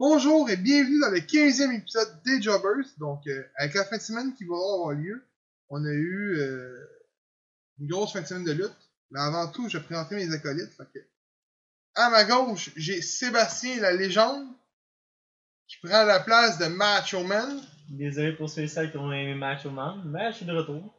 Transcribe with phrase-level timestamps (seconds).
[0.00, 2.86] Bonjour et bienvenue dans le 15e épisode des Jobbers.
[2.98, 5.26] Donc, euh, avec la fin de semaine qui va avoir lieu,
[5.70, 6.86] on a eu euh,
[7.80, 8.90] une grosse fin de semaine de lutte.
[9.10, 10.72] Mais avant tout, je vais présenter mes acolytes.
[10.72, 11.00] Fait que,
[11.96, 14.46] à ma gauche, j'ai Sébastien la légende
[15.66, 17.60] qui prend la place de Macho Man.
[17.88, 20.94] Désolé pour ceux et celles qui ont aimé Macho Man, mais je suis de retour.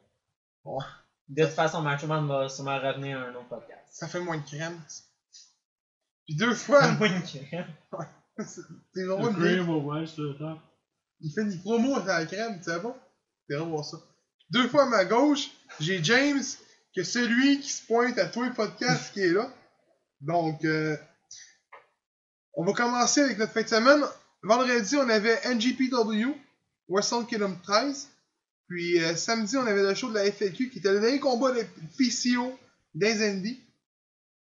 [1.29, 3.87] De toute façon, Macho Man va sûrement revenir à un autre podcast.
[3.91, 4.77] Ça fait moins de crème.
[6.25, 7.65] Puis deux fois, Moins de crème.
[8.93, 10.59] c'est vraiment Le une vieille- cream, ouais, c'est le top.
[11.21, 12.97] Il fait des promos à la crème, tu sais pas?
[13.47, 13.97] T'es voir ça.
[14.51, 15.49] Deux fois à ma gauche,
[15.79, 16.41] j'ai James,
[16.95, 19.51] que celui qui se pointe à tous les podcasts qui est là.
[20.21, 20.95] Donc, euh,
[22.55, 24.01] on va commencer avec notre fin de semaine.
[24.43, 26.33] Vendredi, on avait NGPW,
[26.87, 28.09] Western Kingdom 13.
[28.67, 31.51] Puis euh, samedi, on avait le show de la FAQ qui était le dernier combat
[31.51, 31.63] de
[31.97, 32.57] PCO
[32.93, 33.59] des Indies.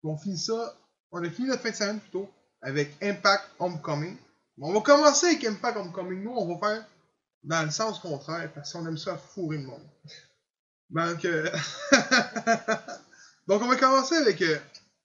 [0.04, 0.78] On finit ça,
[1.12, 2.30] on a fini notre fin de semaine plutôt
[2.64, 4.18] avec Impact Homecoming.
[4.60, 6.24] On va commencer avec Impact Homecoming.
[6.24, 6.86] Nous, on va faire
[7.44, 9.88] dans le sens contraire parce qu'on aime ça fourrer le monde.
[10.90, 11.50] Donc, euh,
[13.48, 14.58] Donc on va commencer avec euh,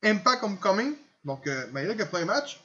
[0.02, 0.94] Impact Homecoming.
[1.24, 2.60] Donc, euh, ben, il y a le premier match.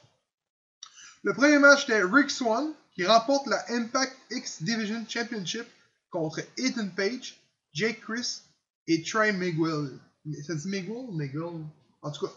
[1.22, 5.66] Le premier match c'était Rick Swan qui remporte la Impact X Division Championship
[6.10, 7.40] contre Ethan Page,
[7.72, 8.42] Jake Chris
[8.86, 9.98] et Trey Miguel.
[10.46, 11.08] Ça dit Miguel?
[11.10, 11.64] Miguel?
[12.02, 12.32] En tout cas,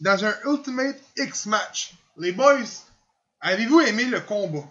[0.00, 1.94] dans un Ultimate X match.
[2.18, 2.64] Les boys,
[3.40, 4.64] avez-vous aimé le combat?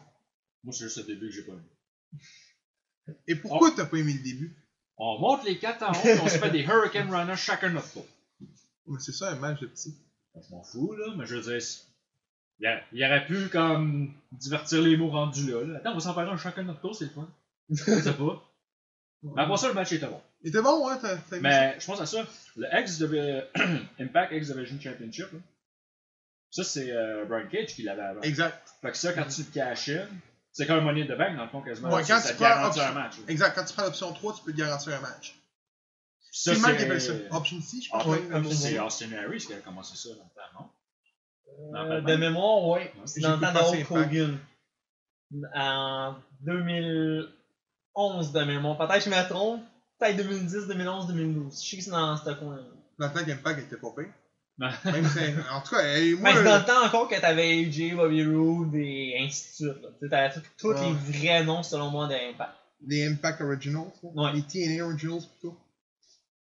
[0.64, 3.16] Moi, c'est juste le début que j'ai pas aimé.
[3.28, 4.56] Et pourquoi t'as pas aimé le début?
[4.98, 7.92] On monte les 4 en haut et on se fait des Hurricane Runners chacun notre
[7.92, 8.06] tour.
[8.88, 9.96] Mais c'est ça un match de petit.
[10.36, 11.68] Je m'en fous, là, mais je veux dire,
[12.60, 15.62] il, a- il aurait pu, comme, divertir les mots rendus là.
[15.64, 15.78] là.
[15.80, 17.30] Attends, on va s'en faire un chacun notre tour, c'est le fun.
[17.70, 18.44] Je sais pas.
[19.36, 20.22] Mais après ça, le match était bon.
[20.44, 21.60] Il était bon, ouais, t'as t'as aimé ça?
[21.60, 22.26] Mais je pense à ça.
[22.56, 23.44] Le X de
[24.00, 25.40] Impact X Division Championship, là.
[26.52, 28.22] Ça, c'est euh, Brian Cage qui l'avait avant.
[28.22, 28.62] Exact.
[28.82, 30.08] Fait que ça, quand tu le cash in,
[30.54, 31.90] c'est comme un money de bank dans le fond quasiment.
[31.90, 33.16] Ouais, quand ça tu te prends option- un match.
[33.28, 33.56] Exact.
[33.56, 35.36] Quand tu prends l'option 3, tu peux te garantir un match.
[36.32, 37.14] Ça, C'est même qui appelle ça.
[37.32, 38.06] Option C, je pense.
[38.06, 38.52] Ouais, comme.
[38.52, 40.70] C'est Austin Harris qui a commencé ça dans le temps, non?
[41.80, 42.80] Euh, de mémoire, ouais.
[42.84, 44.12] Ouais, C'est j'ai dans le temps passer de Hulk Impact.
[44.14, 44.40] Hogan.
[45.56, 46.16] En
[47.96, 48.78] 2011 de mémoire.
[48.78, 49.62] Peut-être que je me trompe.
[50.00, 51.64] Peut-être 2010, 2011, 2012.
[51.64, 52.62] Je sais que c'est dans ce coin-là.
[53.00, 54.10] Dans le temps qu'Impact était pas pire.
[54.58, 55.20] Même si,
[55.52, 55.82] en tout cas,
[56.20, 59.70] moi, Mais c'est dans le temps encore que t'avais AJ, Bobby Roode et ainsi de
[59.74, 60.10] suite.
[60.10, 60.82] T'avais tous Ouais.
[60.82, 62.52] les vrais noms selon moi d'Impact.
[62.88, 63.92] les Impact Originals.
[64.04, 64.32] Ouais.
[64.34, 65.58] les TNA Originals plutôt.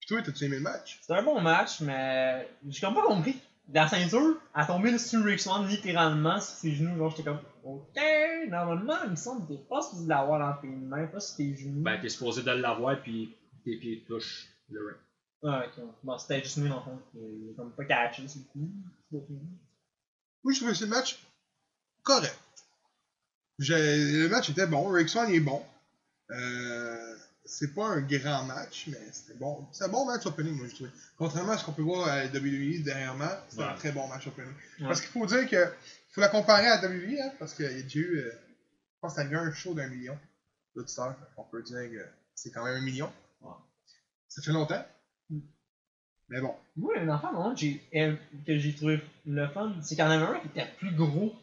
[0.00, 0.98] Puis toi, t'as-tu aimé le match?
[1.00, 3.36] C'était un bon match, mais j'ai comme pas compris.
[3.72, 6.96] La ceinture a tombé sur Rick Swan littéralement sur ses genoux.
[6.96, 7.98] Genre, j'étais comme, ok,
[8.48, 11.56] normalement, il me semble que t'es pas supposé l'avoir dans tes mains, pas sur tes
[11.56, 11.82] genoux.
[11.82, 14.96] Ben, t'es supposé de l'avoir, puis tes pieds touchent le ring.
[15.46, 15.84] Ah, ok.
[16.02, 17.02] Bon, c'était juste nous, dans le fond.
[17.14, 18.40] Il est comme pas catché sur
[19.12, 19.30] le coup.
[20.42, 21.22] Moi, je trouvais ce match
[22.02, 22.38] correct.
[23.58, 24.88] Le match était bon.
[24.88, 25.62] Rick Swan est bon.
[26.30, 29.66] Euh, c'est pas un grand match, mais c'était bon.
[29.72, 30.90] C'est un bon match opening, moi, je trouvais.
[31.18, 34.50] Contrairement à ce qu'on peut voir à WWE dernièrement, c'était un très bon match opening.
[34.80, 34.86] Ouais.
[34.86, 35.68] Parce qu'il faut dire que
[36.12, 39.14] faut la comparer à WWE, hein, parce qu'il y a déjà eu, euh, je pense
[39.14, 40.18] que ça a eu un show d'un million
[40.74, 41.16] d'auditeurs.
[41.36, 43.12] On peut dire que c'est quand même un million.
[43.42, 43.50] Ouais.
[44.28, 44.84] Ça fait longtemps.
[45.28, 45.40] Mm.
[46.30, 46.54] Mais bon.
[46.76, 48.16] Moi, un enfant, non, j'ai, euh,
[48.46, 51.34] que j'ai trouvé le fun, c'est qu'il y en avait un qui était plus gros.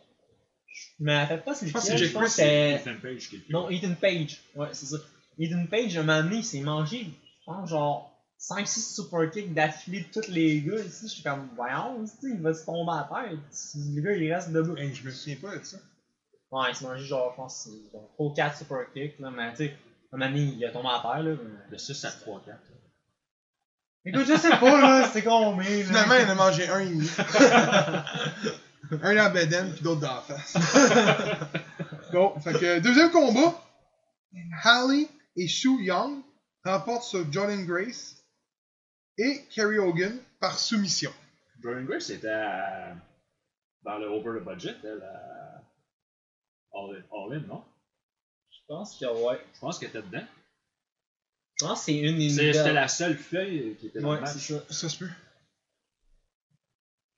[0.68, 2.76] Je me rappelle pas c'est Je pense lequel, que c'est je Jake pense que c'était.
[2.76, 3.70] Ethan Page qui est le plus Non.
[3.70, 4.42] Ethan Page.
[4.56, 4.98] Ouais, c'est ça.
[5.44, 7.06] Ethan Page, un moment donné, il s'est mangé,
[7.42, 11.08] je pense, genre 5-6 super kicks d'affilée de tous les gars ici.
[11.08, 13.38] Je suis comme, voyons, il va se tomber à terre.
[13.76, 14.76] Le gars, il reste debout.
[14.78, 15.78] Hey, je me souviens pas de ça.
[16.52, 19.52] Ouais, il s'est mangé, genre, je pense, c'est genre 3 4 super kicks, là, mais
[19.52, 19.76] tu sais,
[20.12, 21.36] un moment donné, il a tombé à terre, là.
[21.42, 22.58] mais- De 6 à 3, 4.
[24.04, 25.84] Écoute, je sais pas, là, c'était combien, là.
[25.86, 27.08] Finalement, il en a mangé un et demi.
[29.04, 30.58] un dans bedaine, puis d'autres dans la face.
[32.12, 33.54] bon, fait que deuxième combat.
[34.64, 36.22] Hallie et Shu Young
[36.64, 38.24] remportent sur Jordan Grace
[39.18, 41.12] et Kerry Hogan par soumission.
[41.62, 42.28] Brian Grace était
[43.84, 45.64] dans le over the budget, elle, à
[46.74, 47.64] All in, All In, non?
[48.52, 49.40] Je pense que, ouais.
[49.56, 50.26] Je pense qu'elle était dedans.
[51.60, 52.30] Je pense que c'est une.
[52.30, 54.34] C'était la seule feuille qui était dans Ouais, le match.
[54.34, 54.64] c'est ça.
[54.70, 55.10] Ça se peut.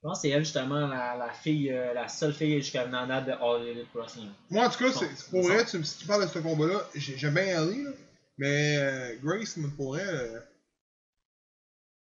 [0.04, 3.24] Je pense que c'est elle, justement, la, la fille, euh, la seule fille jusqu'à maintenant
[3.24, 4.28] de All Elite Wrestling.
[4.50, 7.16] Moi, en tout cas, c'est pour vrai, tu, si tu parles de ce combat-là, j'ai-
[7.16, 7.90] j'aime bien Hallie, là,
[8.36, 10.04] mais euh, Grace, me pourrait.
[10.06, 10.40] Euh,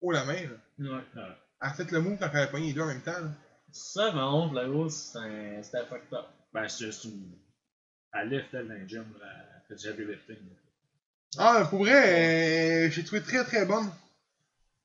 [0.00, 0.32] haut la main,
[0.78, 0.96] là.
[0.96, 1.02] Ouais.
[1.14, 3.12] Elle a fait le move quand elle a pogné les deux en même temps.
[3.20, 3.28] là.
[3.70, 5.60] Ça, mais honte, là, gros, c'était
[5.90, 6.24] fucked up.
[6.54, 7.36] Ben, c'est c'est une.
[8.14, 9.26] Elle lift, elle, dans le gym, là,
[9.68, 10.36] elle fait du lifting.
[10.36, 10.56] là.
[11.36, 13.90] Ah, pour vrai, euh, j'ai trouvé très très bonne.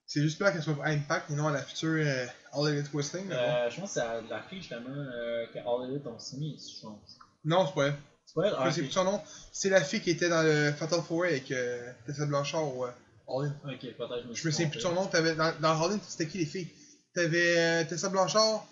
[0.06, 2.90] C'est juste pas qu'elle soit à Impact et non à la future euh, All Elite
[2.94, 3.30] Wrestling.
[3.32, 6.58] Euh, je pense que c'est à la fille justement euh, que All Elite ont signé,
[6.58, 7.18] je pense.
[7.44, 7.96] Non, c'est pas elle.
[8.26, 8.52] C'est pas elle?
[8.54, 8.86] Je Ah, sais ok.
[8.88, 9.22] plus son nom.
[9.52, 12.92] C'est la fille qui était dans le Fatal Four avec euh, Tessa Blanchard ou euh,
[13.28, 13.70] All In.
[13.74, 15.06] Ok, peut-être je me Je me souviens plus de son nom.
[15.08, 16.68] T'avais, dans, dans All In, c'était qui les filles?
[17.14, 18.66] T'avais euh, Tessa Blanchard,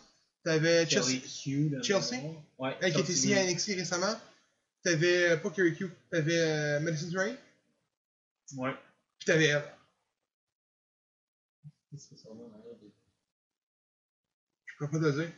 [0.44, 2.15] t'avais Chelsea, Q, Chelsea?
[2.57, 2.75] Ouais.
[2.81, 3.45] elle qui était signée à.
[3.45, 4.15] NXT récemment.
[4.83, 7.35] T'avais pas Kerry Q, t'avais Madison Rain,
[8.57, 8.74] Ouais.
[9.18, 9.63] puis t'avais elle.
[11.89, 12.15] Qu'est-ce que?
[14.83, 15.31] Je peux pas te dire.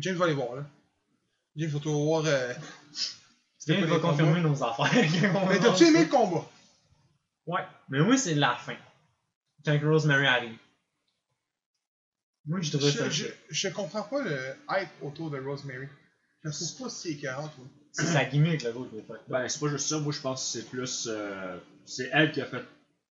[0.00, 0.64] James va aller voir là.
[1.56, 2.24] James va tout voir.
[2.26, 2.54] Euh...
[3.68, 4.90] il va confirmer nos affaires.
[5.48, 6.48] Mais t'as-tu aimé le combat?
[7.46, 7.60] Ouais.
[7.90, 8.76] Mais moi, c'est la fin.
[9.64, 10.56] Quand Rosemary arrive.
[12.46, 13.08] Moi, je trouve ça.
[13.08, 15.88] je, je, je comprends pas le hype autour de Rosemary.
[16.44, 17.56] Je trouve pas si écœurante.
[17.58, 17.66] moi.
[17.92, 18.88] C'est sa gimmick, le gros.
[19.28, 20.00] Ben, c'est pas juste ça.
[20.00, 21.06] Moi, je pense que c'est plus.
[21.08, 22.64] euh, c'est elle qui a fait.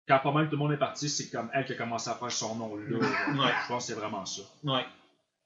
[0.09, 2.15] Quand pas mal tout le monde est parti, c'est comme elle qui a commencé à
[2.15, 2.97] faire son nom là.
[2.97, 3.53] Ouais.
[3.63, 4.41] Je pense que c'est vraiment ça.
[4.65, 4.83] Ouais.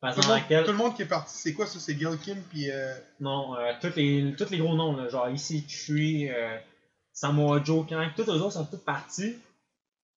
[0.01, 0.65] Tout le, dans monde, laquelle.
[0.65, 2.69] tout le monde qui est parti, c'est quoi ça C'est Gil Kim puis.
[2.69, 2.93] Euh...
[3.19, 6.57] Non, euh, tous, les, tous les gros noms, là, genre ici, Tree, euh,
[7.13, 9.35] Samoa Joe, Kang, tous les autres sont tous partis.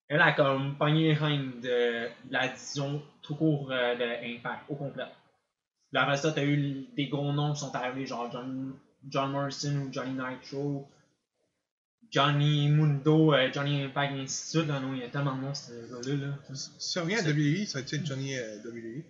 [0.07, 5.05] Elle a comme pogné rênes de, la division tout court euh, de Impact, au complet.
[5.91, 8.73] Puis après ça, t'as eu des gros noms qui sont arrivés, genre John,
[9.07, 10.87] John Morrison ou Johnny Nitro,
[12.11, 14.67] Johnny Mundo, euh, Johnny Impact, et ainsi de suite.
[14.67, 16.27] Là, non, il y a tellement de noms, ce gars-là.
[16.27, 16.55] Là.
[16.55, 19.03] Si on revient à WWE, ça va être Johnny euh, WWE.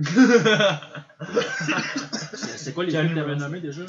[0.00, 0.06] C'est
[2.58, 3.38] c'est quoi les que t'avais Rose.
[3.42, 3.82] nommés déjà?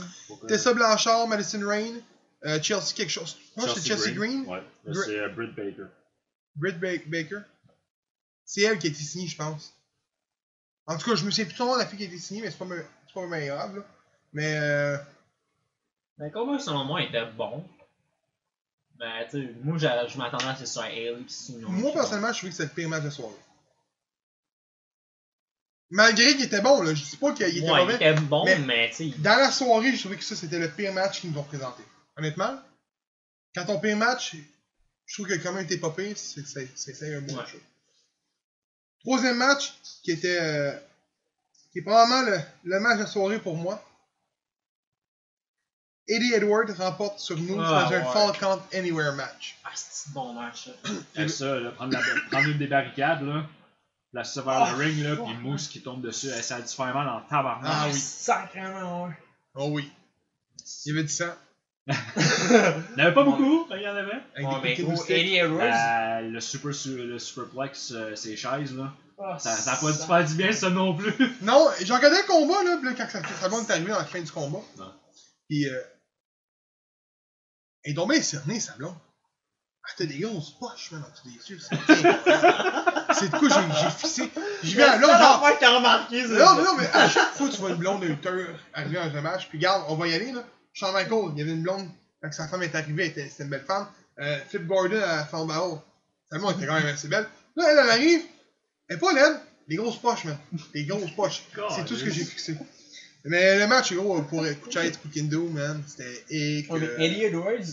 [0.47, 1.93] Tessa Blanchard, Madison Rain,
[2.45, 3.37] euh, Chelsea quelque chose.
[3.55, 4.63] Moi, c'est Chelsea Green, Ouais.
[4.93, 5.85] C'est euh, Britt Baker.
[6.55, 7.41] Britt Ba- Baker.
[8.45, 9.73] C'est elle qui a été signée, je pense.
[10.87, 12.17] En tout cas, je me souviens plus de son nom, la fille qui a été
[12.17, 13.25] signée, mais c'est pas, me- c'est pas.
[13.27, 13.69] Là.
[14.33, 14.97] Mais euh,
[16.17, 17.63] Mais comment selon moi était bon.
[18.97, 21.69] Ben, tu sais, moi je m'attendais à ce que ce soit Haley Sinon.
[21.69, 23.35] moi, personnellement, je trouvais que c'était le pire match de soirée.
[25.91, 28.91] Malgré qu'il était bon, là, je dis pas qu'il était ouais, il était bon, mais-
[29.17, 31.83] Dans la soirée, je trouvais que ça, c'était le pire match qu'ils nous ont présenté.
[32.17, 32.59] Honnêtement,
[33.55, 34.35] quand ton pire match,
[35.07, 36.39] je trouve que quand même été pas pire, c'est
[37.15, 37.33] un bon Ouais.
[37.37, 37.55] match.
[39.01, 40.37] Troisième match, qui était.
[40.39, 40.77] euh,
[41.71, 43.83] qui est probablement le, le match de soirée pour moi.
[46.07, 48.03] Eddie Edwards remporte sur nous Ah, dans un.
[48.11, 49.57] Fall Count Anywhere match.
[49.63, 50.69] ah, c'est un bon match.
[51.27, 51.59] ça.
[51.59, 52.01] Là, prendre, la,
[52.31, 53.45] prendre une des barricades, là,
[54.13, 55.33] la ça vers Ah, le ring, là, puis.
[55.35, 57.71] Mousse qui tombe dessus, eh, ça a dû faire mal en tabarnak.
[57.73, 57.93] Ah oui.
[57.99, 59.13] Sacrément, ouais.
[59.55, 59.91] Oh oui.
[60.85, 61.33] Il y avait du sang.
[61.87, 64.11] Il n'y en avait pas beaucoup, mais il y en avait.
[64.35, 65.59] Avec Ouais, des mais piquets gros.
[65.59, 68.93] Euh, le, super, su- le superplex, euh, ses chaises, là.
[69.19, 71.13] ah, Ça n'a pas dû faire du bien, ça non plus.
[71.41, 74.05] Non, j'ai regardé le combat, là, puis là, quand ça, ça est arrivé à la
[74.05, 74.59] fin du combat.
[74.77, 74.85] Ouais.
[75.49, 75.81] Puis, euh,
[77.83, 78.95] elle est tombée cernée, sa blonde.
[79.83, 81.59] Ah, t'as des grosses poches, man, en dessous des yeux.
[83.13, 84.29] C'est de quoi j'ai j'ai fixé?
[84.63, 85.41] J'y vais à l'autre, genre.
[85.41, 86.29] l'affaire que t'as remarqué, ça.
[86.33, 88.33] Non, mais non, mais à chaque fois que tu vois une blonde lutteur
[88.73, 90.43] arriver dans un match, puis regarde, on va y aller, là.
[90.73, 91.87] Shawn Michaels, il y avait une blonde,
[92.21, 93.87] quand sa femme est arrivée, elle était- c'était une belle femme.
[94.19, 95.79] Euh, Flip Gordon à Fall Battle,
[96.31, 97.27] sa blonde était quand même assez belle.
[97.55, 98.21] Là, elle, elle arrive,
[98.89, 100.37] elle est pas laide, des grosses poches, man.
[100.73, 101.43] Des grosses poches.
[101.75, 102.57] C'est tout ce que j'ai fixé.
[103.25, 107.65] Mais le match, gros, pour Kuchait Pukindo, man, c'était euh, Eddie Edwards,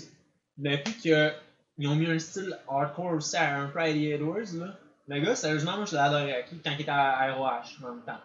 [0.58, 4.76] depuis qu'ils ont mis un style hardcore aussi à un peu à Eddie Edwards, là,
[5.08, 8.20] le gars, sérieusement, moi je adoré quand il était à ROH en même temps.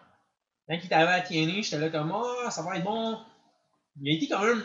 [0.68, 3.18] Quand il était arrivé à TNA, j'étais là comme Ah, ça va être bon.
[4.00, 4.62] Il a été quand même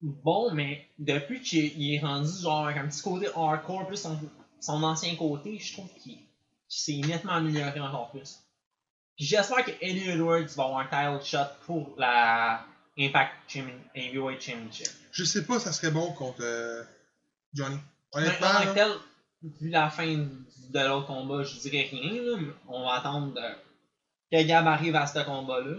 [0.00, 4.18] bon, mais depuis qu'il il est rendu genre avec un petit côté hardcore, plus son,
[4.60, 6.18] son ancien côté, je trouve qu'il
[6.68, 8.40] s'est nettement amélioré encore plus.
[9.16, 12.66] Puis j'espère que Eddie Edwards va avoir un title shot pour la
[12.98, 13.32] Impact
[13.94, 14.88] Heavyweight Championship.
[15.12, 16.82] Je sais pas, ça serait bon contre euh,
[17.52, 17.78] Johnny.
[18.12, 18.74] Honnêtement, en
[19.60, 22.22] vu la fin de l'autre combat, je dirais rien.
[22.22, 23.34] Là, mais on va attendre
[24.32, 25.76] que Gab arrive à ce combat-là.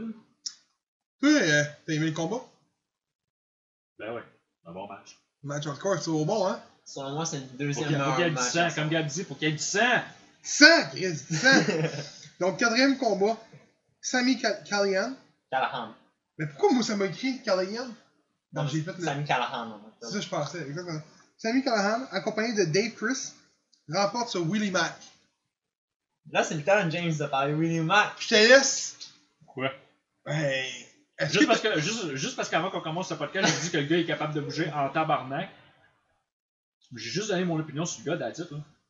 [1.22, 2.44] toi, euh, t'as aimé le combat?
[4.00, 4.24] Ben ouais,
[4.66, 5.18] un bon match.
[5.44, 6.60] Match hardcore, c'est au bon, hein?
[6.86, 8.90] Selon moi, c'est le deuxième qu'il y ait du sang, à comme ça.
[8.90, 10.02] Gab dit, faut qu'il y ait du sang.
[10.44, 10.66] 100!
[10.92, 11.48] Chris, 100!
[12.40, 13.38] Donc, quatrième combat,
[14.02, 15.14] Sami Ca- Callihan.
[15.50, 15.94] Callahan.
[16.38, 17.88] Mais pourquoi moi ça m'a écrit Callihan?
[18.54, 19.04] Non, j'ai fait le.
[19.04, 19.72] Sami Callahan.
[19.72, 21.02] en C'est ça je pensais, exactement.
[21.38, 23.32] Sami Callahan, accompagné de Dave Chris,
[23.90, 24.96] remporte sur Willie Mack.
[26.32, 28.14] Là, c'est le temps de James de parler Willie Mack.
[28.20, 28.98] Je te laisse.
[29.46, 29.72] Quoi?
[30.26, 30.66] Ben.
[31.20, 33.78] Juste que parce que juste, juste parce qu'avant qu'on commence ce podcast, j'ai dit que
[33.78, 35.50] le gars est capable de bouger en tabarnak.
[36.96, 38.32] J'ai juste donné mon opinion sur le gars.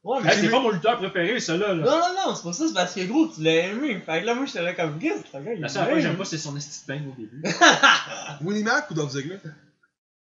[0.04, 1.74] Ouais, mais Hey, c'est pas mon lutteur préféré, celui-là.
[1.74, 1.84] Là.
[1.84, 4.00] Non, non, non, c'est pas ça, c'est parce que gros, tu l'as aimé.
[4.06, 6.02] Fait que là, moi, j'étais là comme Guess, le gars, il La seule affaire que
[6.02, 7.44] j'aime pas, c'est son esti de bang au début.
[8.42, 9.40] Willie Mack ou Dolph Ziggler?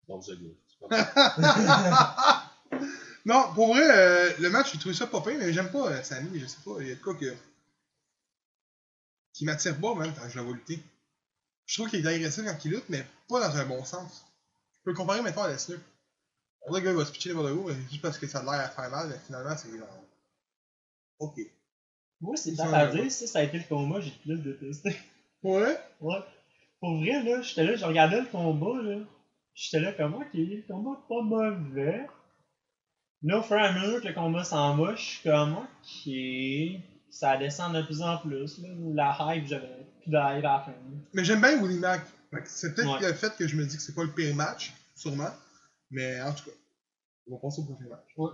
[0.08, 0.32] Bon, c'est
[3.24, 6.02] Non, pour vrai, euh, le match, j'ai trouvé ça pas pire, mais j'aime pas euh,
[6.02, 6.72] Sami, je sais pas.
[6.80, 7.34] Il y a de quoi que.
[9.32, 10.80] qui m'attire pas, même, quand je la vois lutter.
[11.66, 14.26] Je trouve qu'il est agressif quand il lutte, mais pas dans un bon sens.
[14.78, 15.78] Je peux le comparer maintenant à Lesnar.
[16.62, 18.42] On dirait que le gars va se pitcher n'importe où, juste parce que ça a
[18.42, 19.88] l'air à faire mal, mais finalement, c'est genre.
[21.18, 21.40] Ok.
[22.20, 24.96] Moi, c'est pas à dire, ça, ça a été le combat, j'ai plus détesté.
[25.42, 25.76] Ouais?
[26.00, 26.20] Ouais.
[26.78, 28.98] Pour vrai, là, j'étais là, je regardais le combat, là.
[29.54, 32.06] J'étais là, comment ok, le combat pas mauvais.
[33.24, 36.82] Là, au fur et à mesure que le combat s'en va, je suis comme, ok.
[37.10, 38.68] Ça descend de plus en plus, là.
[38.94, 39.68] La hype, j'avais
[40.02, 40.72] plus de hype à la fin.
[41.12, 42.02] Mais j'aime bien Willie Mack.
[42.46, 43.06] C'est peut-être Ouais.
[43.08, 45.30] le fait que je me dis que c'est pas le pire match, sûrement.
[45.90, 46.56] Mais en tout cas,
[47.28, 48.00] on va passer au prochain match.
[48.16, 48.30] Ouais.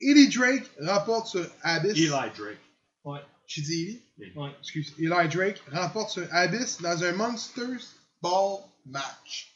[0.00, 1.92] Eli Drake remporte sur Abyss.
[1.92, 2.58] Eli Drake.
[3.46, 4.32] J'ai dit Eli?
[4.36, 4.50] Ouais.
[4.60, 4.92] Excuse.
[4.98, 7.80] Eli Drake remporte sur Abyss dans un Monsters
[8.20, 9.54] Ball match.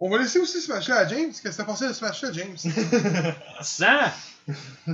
[0.00, 1.30] On va laisser aussi ce match-là à James.
[1.30, 2.56] Qu'est-ce que t'as pensé de ce match-là, James?
[3.62, 3.84] 100!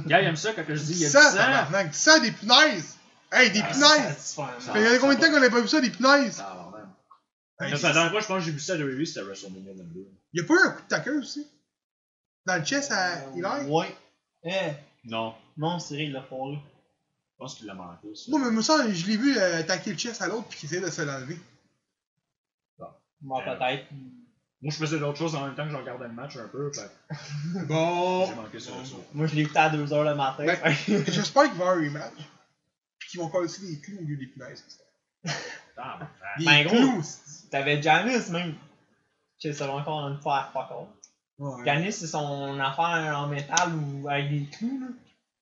[0.07, 1.37] Gars, il aime ça quand je dis il y a du 100, sang.
[1.37, 1.95] tabarnak.
[1.95, 2.97] 100 des punaises!
[3.33, 4.17] Hey, des Ah, punaises!
[4.19, 6.41] Ça fait combien de temps qu'on n'a pas vu ça, des punaises?
[6.45, 6.57] Ah.
[7.61, 10.07] Hey, La dernière fois, je pense que j'ai vu ça à WWE, c'était WrestleMania 22.
[10.33, 11.47] Il y a pas eu un coup de taqueur aussi?
[12.47, 13.43] Dans le chest à Eli?
[13.69, 13.95] Ouais.
[14.45, 14.73] Eh,
[15.05, 16.27] Non, non, Cyril, il l'a là.
[16.31, 18.09] je pense qu'il l'a manqué.
[18.15, 18.25] Ça.
[18.29, 20.67] Moi, mais moi, ça, je l'ai vu euh, attaquer le chest à l'autre puis qu'il
[20.69, 21.39] essayait de se l'enlever.
[22.81, 22.85] Euh,
[23.45, 23.87] peut-être.
[24.63, 26.71] Moi, je faisais d'autres choses en même temps que je regardais le match un peu.
[26.73, 26.91] Fait
[27.67, 28.27] Bon.
[28.27, 28.73] j'ai manqué ça.
[28.85, 28.97] ça.
[29.15, 30.45] Moi, je l'ai écouté à 2h le matin.
[30.45, 30.75] Ben,
[31.07, 32.13] J'espère qu'il va y avoir un rematch.
[32.99, 34.65] Puis qu'ils vont aussi des clous au lieu des punaises.
[35.83, 37.03] Ah, ben, Des Ben, clous!
[37.51, 38.55] T'avais Janice même.
[39.43, 40.87] Que ça va encore une fois fuck all.
[41.39, 41.65] Ouais.
[41.65, 44.89] Janice, c'est son affaire en métal ou avec des clous, là.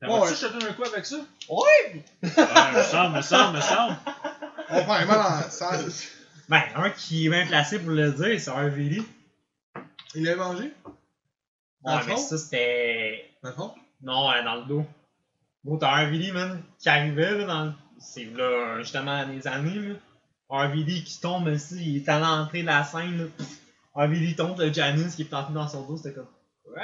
[0.06, 0.32] Ouais.
[0.32, 1.16] jeté un coup avec ça?
[1.48, 2.04] Ouais!
[2.22, 3.96] Ouais, me semble, me semble, me semble.
[4.70, 5.90] On prend vraiment dans la salle.
[6.48, 9.02] Ben, un qui est bien placé pour le dire, c'est VD.
[10.14, 10.72] Il l'a mangé?
[11.82, 12.18] Dans Ouais, le mais fond?
[12.18, 13.30] ça, c'était.
[13.42, 13.74] Dans le fond?
[14.00, 14.86] Non, euh, dans le dos.
[15.64, 17.72] Gros, t'as un VD, man, qui arrivait, là, dans le...
[18.00, 19.74] C'est là, justement, des années,
[20.50, 20.68] là.
[20.68, 23.24] VD qui tombe ici, il est à l'entrée de la scène, là.
[23.96, 26.28] Un VD tombe, le Janice qui est planté dans son dos, c'était comme.
[26.64, 26.82] Quoi?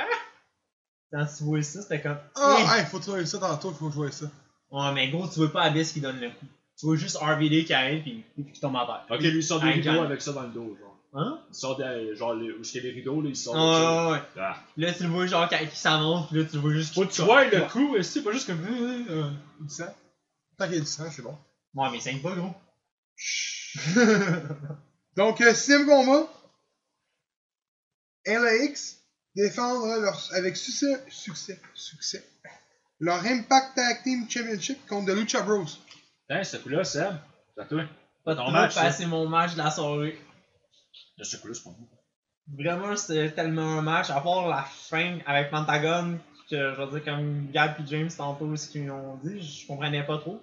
[1.12, 2.18] Quand tu vois ça, c'était comme.
[2.34, 2.80] Ah, Hey!
[2.80, 4.26] hey, faut trouver ça tantôt, faut jouer ça.
[4.70, 6.46] Ouais, mais gros, tu veux pas Abyss qui donne le coup.
[6.78, 9.16] Tu veux juste RVD qui arrive pis, pis qui tombe à terre.
[9.16, 10.90] Ok, lui, il sort des rideaux avec ça dans le dos, genre.
[11.16, 11.40] Hein?
[11.48, 12.16] Il sort des.
[12.16, 14.06] Genre, les- où est-ce qu'il y a les rideaux, là, il sort ça.
[14.06, 14.22] ouais, ouais.
[14.38, 14.56] Ah.
[14.76, 16.94] Là, tu le vois genre quand il s'avance, là, tu le vois juste.
[16.94, 18.64] Que tu vois le coup, et c'est pas juste comme.
[18.64, 19.30] euh, euh.
[19.60, 19.94] Du sang?
[20.58, 21.36] Tant qu'il y a du sang, c'est bon.
[21.74, 22.52] Ouais, mais il saigne pas, gros.
[25.16, 26.26] Donc, euh, sixième combat.
[28.26, 28.98] LAX
[29.36, 32.24] défendre leur, avec succès, succès, succès,
[33.00, 35.64] leur Impact Tag Team Championship contre The Lucha Bros.
[36.28, 37.12] Tiens, ce coup-là, Seb,
[37.54, 37.84] c'est à toi.
[38.24, 38.90] Pas de Ton match, ça.
[38.90, 40.18] c'est mon match de la soirée.
[41.20, 41.88] Ce coup-là, c'est pas moi.
[42.58, 46.18] Vraiment, c'était tellement un match, à part la fin avec Pentagon,
[46.50, 50.02] que je veux dire, comme Gab et James tantôt, ce qu'ils ont dit, je comprenais
[50.04, 50.40] pas trop.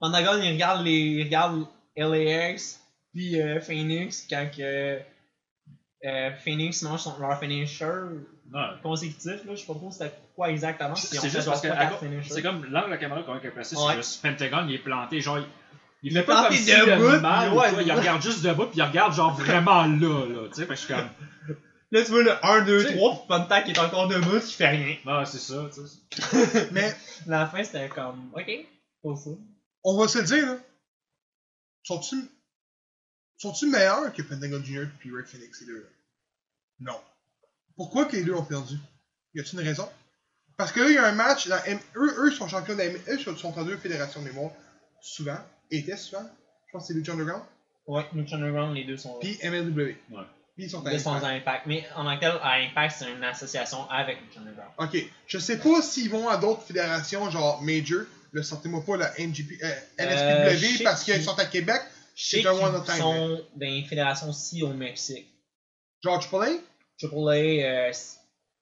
[0.00, 0.98] Pentagon, il regarde les.
[0.98, 2.80] Il regarde LAX,
[3.12, 4.98] puis euh, Phoenix, quand que.
[6.04, 8.02] euh, Phoenix mange son, leur finisher
[8.82, 10.94] consécutif, là, je sais pas trop c'était quoi exactement.
[10.94, 11.68] C'est si juste parce que
[12.28, 13.94] c'est comme l'angle de la caméra qu'on est placé Ouais.
[13.94, 15.44] sur ce Pentagon, il est planté, genre il,
[16.02, 18.66] il Il est fait pas comme planté debout, mal, ouais, quoi, il regarde juste debout
[18.66, 21.08] puis il regarde genre vraiment là, là, tu sais, je suis comme,
[21.90, 23.26] Là, tu vois le 1, 2, Tu sais- 3,
[23.62, 24.96] puis est encore debout, qui fait rien.
[25.06, 26.68] ah c'est ça, tu sais.
[26.72, 26.92] Mais,
[27.26, 28.50] La fin, c'était comme, ok,
[29.02, 29.30] pour ça.
[29.84, 30.56] on va se le dire, là.
[31.84, 32.16] Sont-tu,
[33.38, 34.86] sont-tu meilleurs que Pentagon Jr.
[34.98, 35.86] puis Red Phoenix, ces deux-là?
[36.80, 36.98] Non.
[37.76, 38.76] Pourquoi que les deux ont perdu?
[39.34, 39.88] Y a-t-il une raison?
[40.56, 42.78] Parce que là, il y a un match, dans M- eux, eux sont champions de
[42.78, 44.52] la M- eux sont en deux fédérations de mémoire,
[45.00, 45.38] souvent,
[45.70, 46.22] étaient souvent,
[46.68, 47.42] je pense que c'est Lucha Underground,
[47.86, 49.96] Ouais, Lucha Underground, les deux sont puis MLW.
[50.10, 50.22] Ouais.
[50.56, 51.24] Puis ils sont à Ils sont Impact.
[51.26, 51.66] à Impact.
[51.66, 54.70] Mais en tant que tel, à Impact, c'est une association avec Lucha Underground.
[54.78, 59.12] Ok, je sais pas s'ils vont à d'autres fédérations, genre Major, le sortez-moi pas la
[59.18, 59.66] NGP, euh,
[60.00, 60.04] Euh,
[60.54, 61.82] NSPW, parce qu'ils sont à Québec,
[62.14, 65.26] Je sais qu'ils sont dans une fédération aussi au Mexique.
[66.02, 66.48] Triple A.
[66.98, 67.92] Triple A, euh,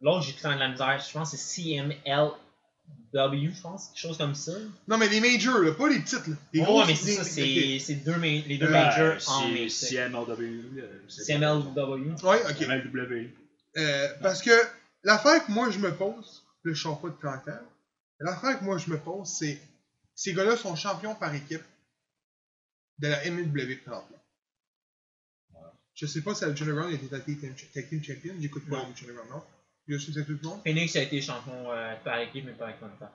[0.01, 1.05] l'autre, j'ai le de la misère.
[1.07, 4.53] Je pense que c'est CMLW, je pense, quelque chose comme ça.
[4.89, 6.35] Non, mais les majors, là, pas les petites, là.
[6.53, 7.45] Les Ouais, grosses, mais c'est les- ça, c'est
[8.47, 9.43] les deux Euh, majors en.
[9.69, 12.15] CMLW, euh, c'est- CMLW.
[12.25, 12.61] Ouais, ok.
[12.63, 13.31] MLW.
[13.79, 14.51] Euh, parce que
[15.03, 17.63] l'affaire que moi je me pose, là, je pas de clientèle,
[18.21, 19.59] l'affaire que moi je me pose, c'est
[20.15, 21.63] ces gars-là sont champions par équipe
[22.99, 24.22] de la MLW présentement.
[26.03, 29.25] Je sais pas si la General a été tag team, champion, j'écoute pas la General,
[29.31, 29.41] non?
[29.87, 30.61] Je suis tout le monde.
[30.65, 33.13] Phoenix a été champion euh, par équipe, mais pas avec Contact.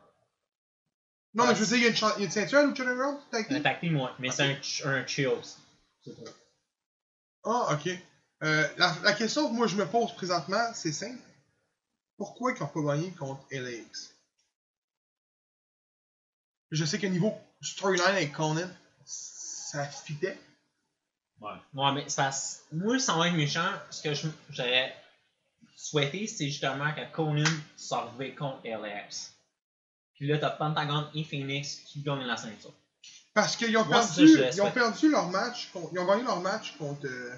[1.33, 2.61] Non, mais je veux dire, il y a une, cha- il y a une ceinture
[2.65, 3.61] la General, tag Un team?
[3.63, 5.05] tag team, ouais, mais c'est un, un.
[5.05, 6.31] C'est tout.
[7.43, 7.89] Ah, ok.
[8.43, 11.19] Euh, la, la question que moi je me pose présentement, c'est simple.
[12.15, 14.13] pourquoi ils n'ont pas gagné contre LAX.
[16.71, 18.69] Je sais que niveau storyline avec Conan,
[19.05, 20.37] ça fitait.
[21.41, 21.51] Ouais.
[21.73, 24.95] Ouais, mais parce moi, sans être méchant, ce que je- j'aurais
[25.75, 27.43] souhaité, c'est justement que Conan
[27.75, 29.33] soit arrivé contre LAX.
[30.15, 32.73] Puis là, t'as Pentagon et Phoenix qui gagnent la ceinture.
[33.35, 35.69] Parce qu'ils ont, Moi, ça, perdu, ils ont perdu leur match.
[35.71, 37.05] contre- ils ont gagné leur match contre.
[37.05, 37.35] euh,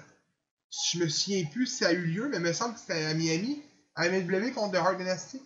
[0.94, 3.04] je me souviens plus si ça a eu lieu, mais il me semble que c'était
[3.04, 3.62] à Miami,
[3.96, 5.42] à MLW contre The Hard Dynasty.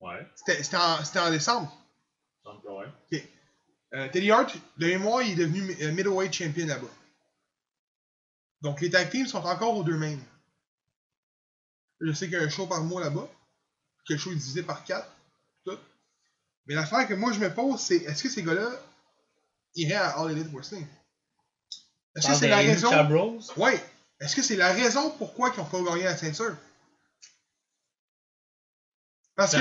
[0.00, 0.26] Ouais.
[0.36, 1.72] C'était c'était en, en décembre.
[2.44, 2.86] Ouais.
[3.94, 6.88] Euh, Teddy Hart, de mémoire, il est devenu euh, middleweight champion là-bas.
[8.60, 10.22] Donc les tag teams sont encore aux deux mêmes.
[12.00, 13.28] Je sais qu'il y a un show par mois là-bas,
[14.06, 15.10] que le show est divisé par quatre,
[15.64, 15.78] tout.
[16.66, 18.70] Mais l'affaire que moi je me pose, c'est est-ce que ces gars-là
[19.74, 20.86] iraient à All Elite Wrestling?
[22.14, 23.38] Est-ce que Parle c'est des la raison?
[23.56, 23.82] Ouais.
[24.20, 26.56] Est-ce que c'est la raison pourquoi ils n'ont pas gagné la ceinture?
[29.36, 29.58] Parce que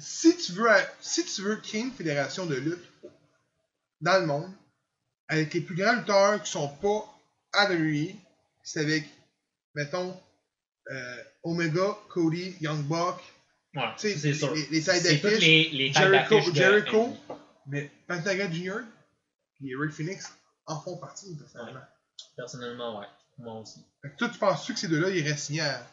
[0.00, 0.68] si tu veux,
[1.00, 2.84] si tu veux qu'il y ait une fédération de lutte
[4.02, 4.52] dans le monde,
[5.28, 7.04] avec les plus grands lutteurs qui sont pas
[7.54, 8.14] à WWE,
[8.62, 9.04] c'est avec,
[9.74, 10.20] mettons,
[10.90, 13.18] euh, Omega, Cody, Young Buck,
[13.74, 14.52] Ouais, c'est sûr.
[14.54, 17.16] les, les d'affiche, les, les Jericho, de- Jericho,
[17.66, 18.80] mais Pentagon Jr.
[19.64, 20.30] et Ray Phoenix
[20.66, 21.80] en font partie, personnellement.
[22.36, 23.06] Personnellement, ouais.
[23.38, 23.80] Moi aussi.
[24.02, 25.86] Fait que toi, tu penses-tu que ces deux-là, ils restent signés à,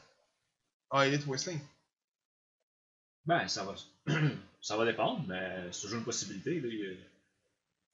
[0.91, 1.59] à Elite Wrestling?
[3.25, 3.75] Ben, ça va.
[4.61, 6.59] ça va dépendre, mais c'est toujours une possibilité.
[6.59, 6.95] Là.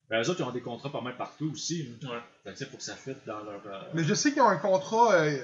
[0.05, 1.83] Il- Ben, eux autres, ils ont des contrats pas mal partout aussi.
[2.01, 2.09] là.
[2.13, 2.19] Ouais.
[2.43, 3.65] Fait que, tu sais, faut que ça fitte dans leur.
[3.65, 5.13] euh, Mais je sais qu'ils ont un contrat.
[5.15, 5.43] Euh...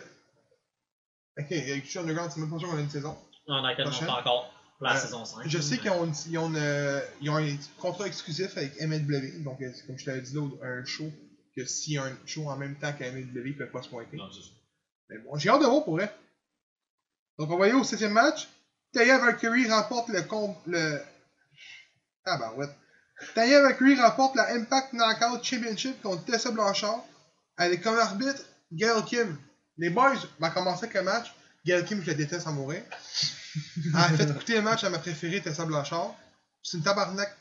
[1.39, 3.18] Ok, avec Lucha Underground, c'est même pas sûr qu'on a une saison.
[3.48, 4.08] Non, dans laquelle on Prochaine.
[4.08, 5.48] fait encore pour la Euh, saison 5.
[5.48, 8.80] Je sais qu'ils ont, une- ils ont, une, euh, ils ont un contrat exclusif avec
[8.82, 9.44] MLW.
[9.44, 11.10] Donc, euh, comme je t'avais dit là, un show.
[11.56, 13.89] Que s'il y a un show en même temps qu'à MLW, ils peuvent pas se
[13.89, 14.15] pointer.
[14.15, 14.50] Non, c'est ça.
[15.10, 16.13] Mais bon, j'ai hâte de voir pour vrai.
[17.38, 18.48] Donc, on va aller au septième match.
[18.94, 20.22] Taya Valkyrie remporte le.
[20.68, 21.01] Le...
[22.25, 22.68] Ah, bah ouais.
[23.35, 27.03] Taya Valkyrie remporte la Impact Knockout Championship contre Tessa Blanchard
[27.57, 29.37] avec comme arbitre Gail Kim.
[29.77, 31.33] Les boys, on va commencer avec le match.
[31.65, 32.81] Gail Kim, je la déteste à mourir.
[33.75, 36.15] Elle a fait écouter le match à ma préférée, Tessa Blanchard.
[36.63, 37.36] C'est une tabarnak.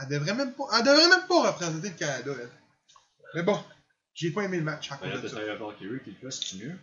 [0.00, 2.50] Elle devrait même pas, elle devrait même pas représenter le Canada, elle.
[3.34, 3.62] Mais bon,
[4.14, 5.36] j'ai pas aimé le match à Ben, cause de ça.
[5.56, 6.78] Valkyrie qui le fait, c'est-tu mieux?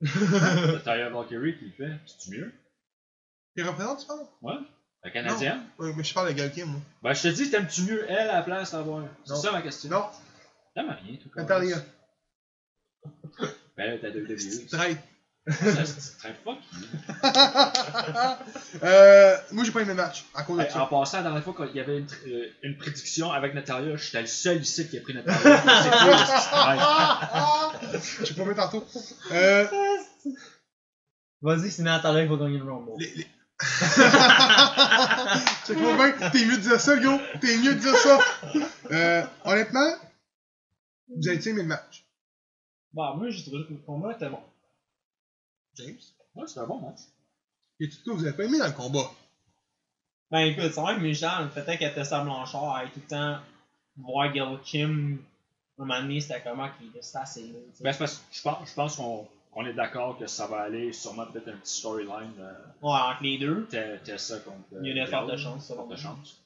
[0.84, 2.52] Tyler Valkyrie qui le fait, c'est-tu mieux?
[3.56, 4.26] Il représente, tu parles?
[4.42, 4.66] Ouais?
[5.02, 5.62] La Canadienne?
[5.78, 6.80] Ouais, mais je parle de Kim, moi.
[7.02, 9.04] Ben, je te dis, t'aimes-tu mieux elle à la place d'avoir?
[9.24, 9.40] C'est Non.
[9.40, 9.88] ça ma question.
[9.90, 10.04] Non,
[10.74, 11.76] T'aimes rien, tout comme Natalia.
[13.76, 14.66] Ben là, t'as deux WWE.
[14.70, 14.98] Traite.
[15.48, 16.58] Ça, c'est très fuck.
[18.82, 20.86] euh, moi, j'ai pas aimé le match à cause de Hey, en ça.
[20.86, 24.20] passant, la dernière fois qu'il y avait une, tr- euh, une prédiction avec Natalia, j'étais
[24.20, 25.40] le seul ici qui a pris Natalia.
[25.82, 28.86] C'est cool, le petit J'ai pas mis tantôt.
[29.32, 29.66] Euh,
[31.42, 32.92] Vas-y, c'est Natalia qui va gagner le Rumble.
[32.98, 33.26] les, les...
[35.68, 37.18] Bien, t'es mieux de dire ça, yo.
[37.40, 38.18] T'es mieux de dire ça.
[38.90, 39.92] Euh, honnêtement,
[41.08, 42.04] vous avez aimé le match.
[42.92, 44.40] Bah, moi, j'ai trouvé que le combat était bon.
[45.74, 45.96] James?
[46.34, 47.00] Ouais, c'était un bon match.
[47.80, 49.10] Et tout cas, vous avez pas aimé dans le combat.
[50.30, 53.38] Ben, écoute, c'est vrai que méchant, le fait qu'elle Tessa Blanchard aille tout le temps
[53.96, 55.18] voir Gail Kim.
[55.78, 57.58] À un moment donné, c'était comment qu'il était assez là.
[57.80, 60.60] Ben, c'est parce que je pense, je pense qu'on qu'on est d'accord que ça va
[60.62, 62.32] aller sûrement peut-être un petit storyline.
[62.38, 63.66] Euh, Ouais, entre les deux.
[63.70, 64.56] t'es t'es ça contre.
[64.74, 65.74] euh, Il y a une forte chance, ça.
[65.74, 66.36] Forte chance.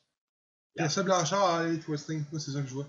[0.76, 0.88] Yeah.
[0.88, 2.24] ça Blanchard à aller twisting.
[2.32, 2.86] Moi, c'est ça que je vois.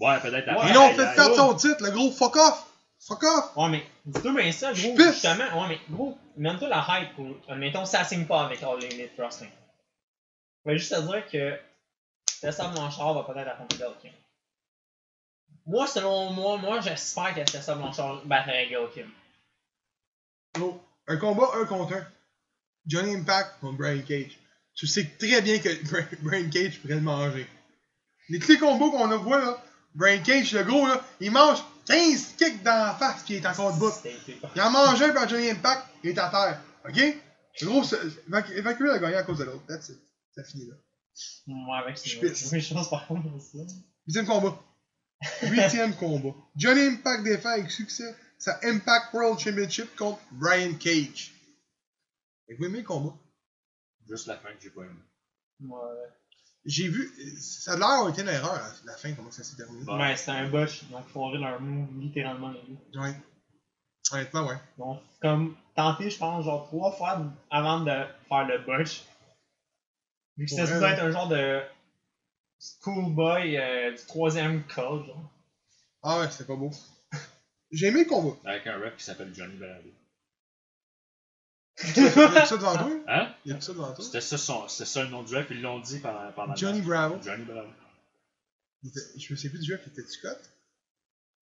[0.00, 0.48] Ouais, peut-être.
[0.68, 2.66] Ils l'ont fait perdre son titre, le gros fuck off.
[3.06, 3.56] Fuck off.
[3.56, 5.44] Ouais, mais dis-toi bien ça, gros, justement.
[5.62, 7.26] Ouais, mais gros, même-toi la hype pour.
[7.48, 9.50] Admettons, ça signe pas avec All Elite Wrestling.
[10.66, 11.58] Je vais juste te dire que
[12.42, 14.10] Tessa Blanchard va peut-être affronter Gail Kim.
[15.66, 19.10] Moi, selon moi, moi, j'espère que Tessa Blanchard battrait Gail Kim.
[20.54, 22.06] Gros, un combat un contre un.
[22.86, 24.38] Johnny Impact contre Brian Cage.
[24.74, 27.46] Tu sais très bien que Bri- Brian Cage pourrait le manger.
[28.28, 29.62] Les les combos qu'on a voit là,
[29.94, 33.46] Brian Cage, le gros là, il mange 15 kicks dans la face puis il est
[33.46, 33.90] encore debout.
[34.54, 36.60] Il en mange un par Johnny Impact, il est à terre.
[36.88, 37.16] Ok?
[37.60, 37.82] Le gros,
[38.28, 39.66] Valkyrie a gagné à cause de l'autre.
[39.66, 39.98] That's it.
[40.34, 40.74] Ça finit là.
[41.48, 42.04] Moi, avec ça.
[42.08, 43.58] Je pense par contre aussi.
[44.06, 44.58] Huitième combat.
[45.42, 46.34] Huitième combat.
[46.56, 51.32] Johnny Impact défend avec succès sa Impact World Championship contre Brian Cage.
[52.48, 53.14] Et vous aimez le combat?
[54.08, 54.98] Juste la fin que j'ai pas aimé.
[55.60, 55.78] Ouais.
[56.64, 59.56] J'ai vu, ça a l'air d'avoir été une erreur à la fin, comment ça s'est
[59.56, 59.84] terminé.
[59.90, 62.98] Ouais, c'était un botch, donc il faudrait leur move littéralement les deux.
[62.98, 63.14] Ouais.
[64.12, 64.58] Honnêtement, ouais.
[64.76, 67.92] Donc, comme tenter, je pense, genre trois fois avant de
[68.28, 69.04] faire le botch.
[70.36, 71.62] Vu que c'était Ouais, être un genre de
[72.58, 75.30] schoolboy euh, du troisième code, genre.
[76.02, 76.70] Ah ouais, c'était pas beau.
[77.72, 78.36] J'ai aimé le combat.
[78.44, 79.88] Avec un ref qui s'appelle Johnny Belado.
[81.82, 82.90] Il y a tout ça devant toi?
[83.08, 83.34] Hein?
[83.44, 84.04] Il y a tout ça devant toi?
[84.04, 86.58] C'était ça, son- c'était ça le nom du ref, ils l'ont dit pendant, pendant le
[86.58, 86.82] Johnny.
[86.82, 87.16] Bravo.
[87.22, 87.68] Johnny Bravo.
[88.82, 90.38] Il était- Je me sais plus du jeu qui était Scott.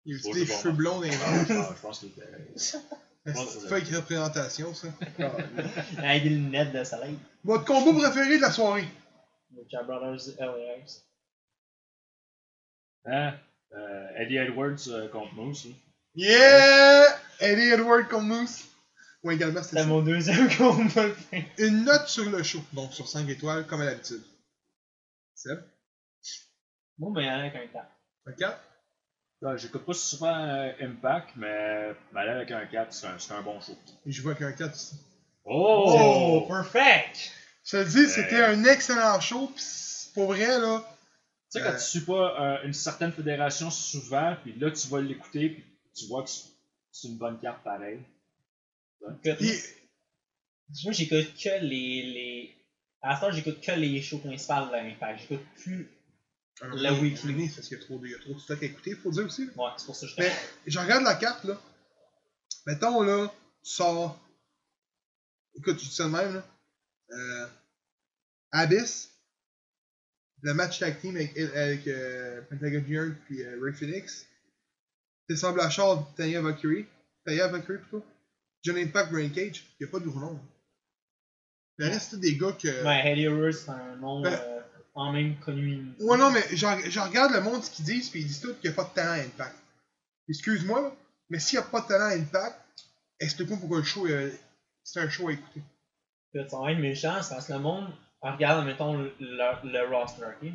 [0.06, 2.28] Il avait des cheveux blonds dans les Je pense- je pense qu'il était.
[2.56, 2.80] C'est
[3.70, 4.88] pas avec représentation, ça.
[5.98, 7.18] Avec des lunettes de soleil.
[7.44, 8.88] Votre combo préféré de la soirée?
[9.56, 11.06] Lucha Brothers LAX.
[13.06, 13.34] Hein?
[13.74, 15.68] Euh, Eddie Edwards euh, contre Moose.
[16.20, 17.06] Yeah!
[17.40, 18.66] Eddie Edward comme Moose.
[19.24, 21.06] Ou également, c'était mon deuxième combat.
[21.58, 24.22] Une note sur le show, donc sur 5 étoiles, comme à l'habitude.
[25.36, 25.64] Seb?
[26.98, 27.86] Bon, ben, avec un 4.
[28.28, 28.60] Un 4?
[29.42, 33.32] Ouais, J'écoute pas souvent euh, Impact, mais mais aller avec un 4, c'est un, c'est
[33.32, 33.78] un bon show.
[34.06, 34.96] Et je vois qu'un 4 ici.
[35.46, 36.46] Oh!
[36.50, 37.32] perfect!
[37.64, 40.84] Je te dis, c'était un excellent show, pis c'est- pour vrai, là.
[41.52, 45.00] Tu sais, quand tu suis pas euh, une certaine fédération souvent, puis là, tu vas
[45.00, 48.00] l'écouter, puis tu vois que c'est- une bonne carte pareil.
[49.02, 49.52] Écoute, Puis,
[50.84, 52.04] Moi, j'écoute que les.
[52.04, 52.56] les...
[53.02, 55.22] À ce temps, j'écoute que les shows principaux de l'Impact.
[55.22, 55.90] J'écoute plus.
[56.62, 57.32] un Le moment weekly.
[57.34, 58.94] donné, parce qu'il y a trop de, il y a trop de stock à écouter,
[58.96, 59.44] faut dire aussi.
[59.56, 60.32] Ouais, c'est pour ça que je Mais
[60.68, 61.58] je regarde la carte, là.
[62.66, 63.32] Mettons, là,
[63.64, 64.20] tu sors.
[65.56, 66.46] Écoute, tu dis ça de même, là.
[67.12, 67.48] Euh,
[68.52, 69.12] Abyss.
[70.42, 74.26] Le match tag team avec, avec euh, Pentagon Junior puis euh, Ray Phoenix.
[75.30, 76.86] Tessa Blanchard, Tanya Valkyrie.
[77.26, 78.04] Tanya Valkyrie plutôt.
[78.64, 79.64] John Impact, Brain Cage.
[79.80, 80.40] Il n'y a pas de gros nom.
[81.78, 82.84] Le reste, c'est des gars que.
[82.84, 84.60] Ouais, Eddie Edwards, c'est un nom Ben- euh,
[84.96, 85.86] en même connu.
[86.00, 88.70] Ouais, non, mais je regarde le monde ce qu'ils disent, puis ils disent tous qu'il
[88.70, 89.56] n'y a pas de talent à Impact.
[90.28, 90.94] Excuse-moi,
[91.30, 92.60] mais s'il n'y a pas de talent à Impact,
[93.20, 94.30] explique-moi pourquoi le show, euh,
[94.84, 95.62] c'est un show à écouter.
[96.34, 97.88] Écoute, ça va être méchant, c'est parce que le monde
[98.22, 100.52] regarde, mettons, le, le, le roster, ok?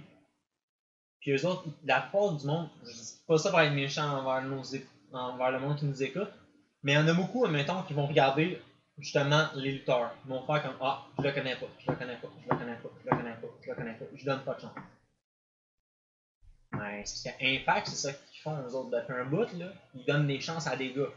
[1.24, 4.42] Puis eux autres, la plupart du monde, je dis pas ça pour être méchant envers,
[4.42, 4.62] nos,
[5.14, 6.28] envers le monde qui nous écoute,
[6.82, 8.60] mais il y en a beaucoup, mettons, qui vont regarder
[8.98, 10.14] justement les lutteurs.
[10.26, 12.58] Ils vont faire comme Ah, je le connais pas, je le connais pas, je le
[12.58, 14.74] connais pas, je le connais pas, je le connais pas, je donne pas de chance.
[16.74, 19.72] Ouais, c'est parce Impact, c'est ça qu'ils font, eux autres, depuis un bout, là.
[19.94, 21.08] Ils donnent des chances à des gars.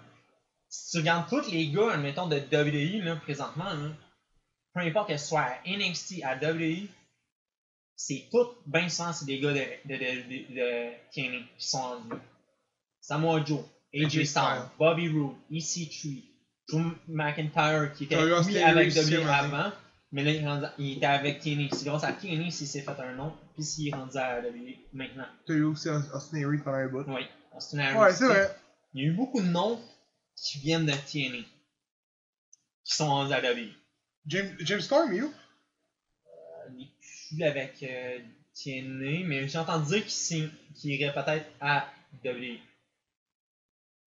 [0.69, 3.89] Si tu regardes tous les gars, admettons, de WWE, là, présentement, là,
[4.73, 6.87] peu importe que ce soit à NXT, à WWE,
[7.97, 12.21] c'est tout, bien c'est des gars de, de, de, de, TNA qui sont en vie.
[13.01, 13.61] Samoa Joe,
[13.93, 14.69] AJ Styles.
[14.77, 16.23] Bobby Roode, EC3,
[16.69, 19.71] Drew McIntyre qui était lui avec moment avant,
[20.11, 21.69] mais là il, était avec TNA.
[21.71, 24.75] C'est grâce à TNA s'il s'est fait un nom, puis s'il est rendu à WWE
[24.93, 25.25] maintenant.
[25.47, 27.03] T'as eu aussi Austin Aries pendant un bout.
[27.07, 27.97] Oui, Austin Aries.
[27.97, 28.55] Ouais, c'est vrai.
[28.93, 29.81] Il y a eu beaucoup de noms
[30.35, 31.43] qui viennent de TNA,
[32.83, 33.73] qui sont rendus à WWE.
[34.27, 35.33] James, James Storm, il est où?
[36.77, 36.91] il est
[37.27, 38.19] plus avec euh,
[38.53, 41.87] TNA, mais j'ai entendu dire qu'il signe- qu'il irait peut-être à.
[42.23, 42.57] WWE.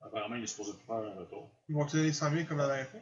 [0.02, 1.50] Apparemment, il est supposé faire un retour.
[1.68, 3.00] Ils vont te donner 100 000 comme la dernière fois?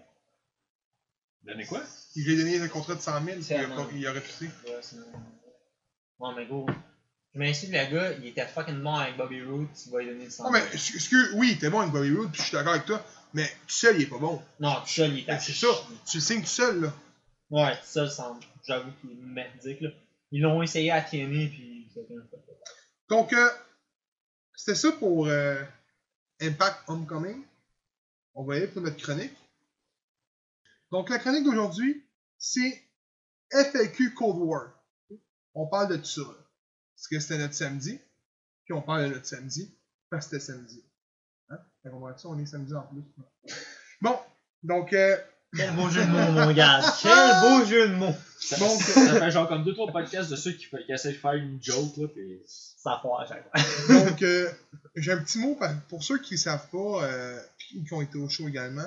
[1.44, 1.81] Donner quoi?
[2.16, 4.12] Ils lui ont donné un contrat de 100 000, puis il a, pas- il a
[4.12, 4.46] refusé.
[4.66, 4.96] Ouais, c'est-
[6.18, 6.66] Ouais, mais gros,
[7.33, 10.28] je m'insulte le gars, il était fucking bon avec Bobby Roode, tu vas lui donner
[10.28, 12.87] 100 Oh, mais, excuse, oui, t'es bon avec Bobby Roode, puis je suis d'accord avec
[12.87, 14.42] toi, mais tout seul, il est pas bon.
[14.59, 15.68] Non, tout seul, il était Ben, C'est ça.
[16.11, 16.92] Tu le signes tout seul, là.
[17.50, 18.40] Ouais, tout seul, semble.
[18.66, 19.90] J'avoue qu'il est merdique, là.
[20.31, 22.45] Ils l'ont essayé à TNA, puis a bien fait.
[23.09, 23.51] Donc, euh,
[24.55, 25.62] c'était ça pour euh,
[26.41, 27.43] Impact Homecoming.
[28.35, 29.33] On va y aller pour notre chronique.
[30.91, 32.05] Donc, la chronique d'aujourd'hui,
[32.38, 32.83] c'est
[33.51, 34.73] FAQ Cold War.
[35.55, 36.23] On parle de tout ça.
[36.95, 37.99] Parce que c'était notre samedi.
[38.64, 39.75] Puis on parle de notre samedi.
[40.11, 40.85] Parce que c'était samedi.
[41.49, 41.59] Hein?
[41.85, 43.03] Ça, on est samedi en plus.
[44.01, 44.19] Bon,
[44.62, 45.17] donc, euh,
[45.57, 46.81] Quel beau jeu de mots, mon gars!
[47.03, 48.15] Quel beau jeu de mots!
[48.41, 51.13] Ça, Donc- ça fait genre comme deux trois podcasts de ceux qui, fait- qui essaient
[51.13, 52.41] de faire une joke, là, pis.
[52.47, 54.05] Ça foire à chaque fois.
[54.05, 54.49] Donc, euh,
[54.95, 55.59] j'ai un petit mot
[55.89, 58.87] pour ceux qui ne savent pas, euh, puis qui ont été au show également.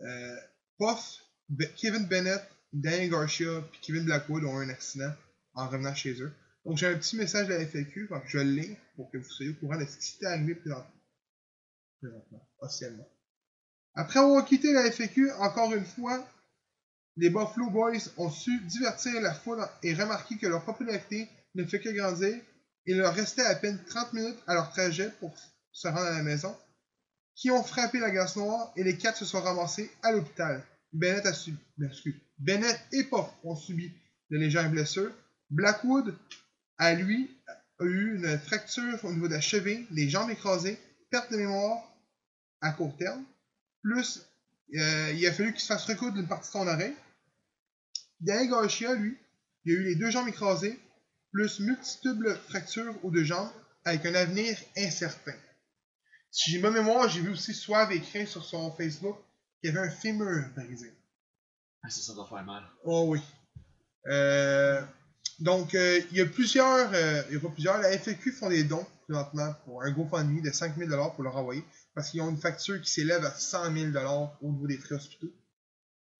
[0.00, 0.36] Euh,
[0.78, 2.42] Puff, Be- Kevin Bennett,
[2.72, 5.12] Danny Garcia, puis Kevin Blackwood ont eu un accident
[5.54, 6.32] en revenant chez eux.
[6.64, 9.24] Donc, j'ai un petit message de la FAQ, donc je le lis pour que vous
[9.30, 10.90] soyez au courant de ce qui s'était arrivé présentement.
[12.00, 13.08] Présentement, officiellement.
[13.98, 16.24] Après avoir quitté la FAQ, encore une fois,
[17.16, 21.80] les Buffalo Boys ont su divertir la foule et remarquer que leur popularité ne fait
[21.80, 22.40] que grandir
[22.86, 25.34] il leur restait à peine 30 minutes à leur trajet pour
[25.72, 26.56] se rendre à la maison,
[27.34, 30.62] qui ont frappé la glace noire et les quatre se sont ramassés à l'hôpital.
[30.92, 31.90] Bennett a subi, ben,
[32.38, 33.92] Bennett et Puff ont subi
[34.30, 35.12] de légères blessures.
[35.50, 36.16] Blackwood,
[36.78, 37.36] à lui,
[37.80, 40.78] a eu une fracture au niveau de la cheville, les jambes écrasées,
[41.10, 41.82] perte de mémoire
[42.60, 43.24] à court terme.
[43.82, 44.26] Plus,
[44.76, 46.96] euh, il a fallu qu'il se fasse recoudre une partie de son oreille.
[48.20, 49.16] Danny Garcia, lui,
[49.64, 50.78] il a eu les deux jambes écrasées,
[51.32, 53.50] plus multiples fractures aux deux jambes,
[53.84, 55.34] avec un avenir incertain.
[56.30, 59.16] Si j'ai bonne mémoire, j'ai vu aussi Suave écrire sur son Facebook
[59.60, 60.92] qu'il y avait un fémur brisé.
[61.82, 62.64] Ah, ça, ça doit faire mal.
[62.84, 63.20] Oh oui.
[64.08, 64.82] Euh,
[65.38, 68.48] donc, euh, il y a plusieurs, euh, il y a pas plusieurs, la FAQ font
[68.48, 71.64] des dons présentement pour un GoFundMe de 5000 pour leur envoyer
[71.98, 74.06] parce qu'ils ont une facture qui s'élève à 100 000
[74.40, 75.32] au niveau des frais hospitaux.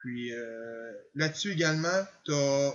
[0.01, 2.73] Puis euh, là-dessus également, t'as,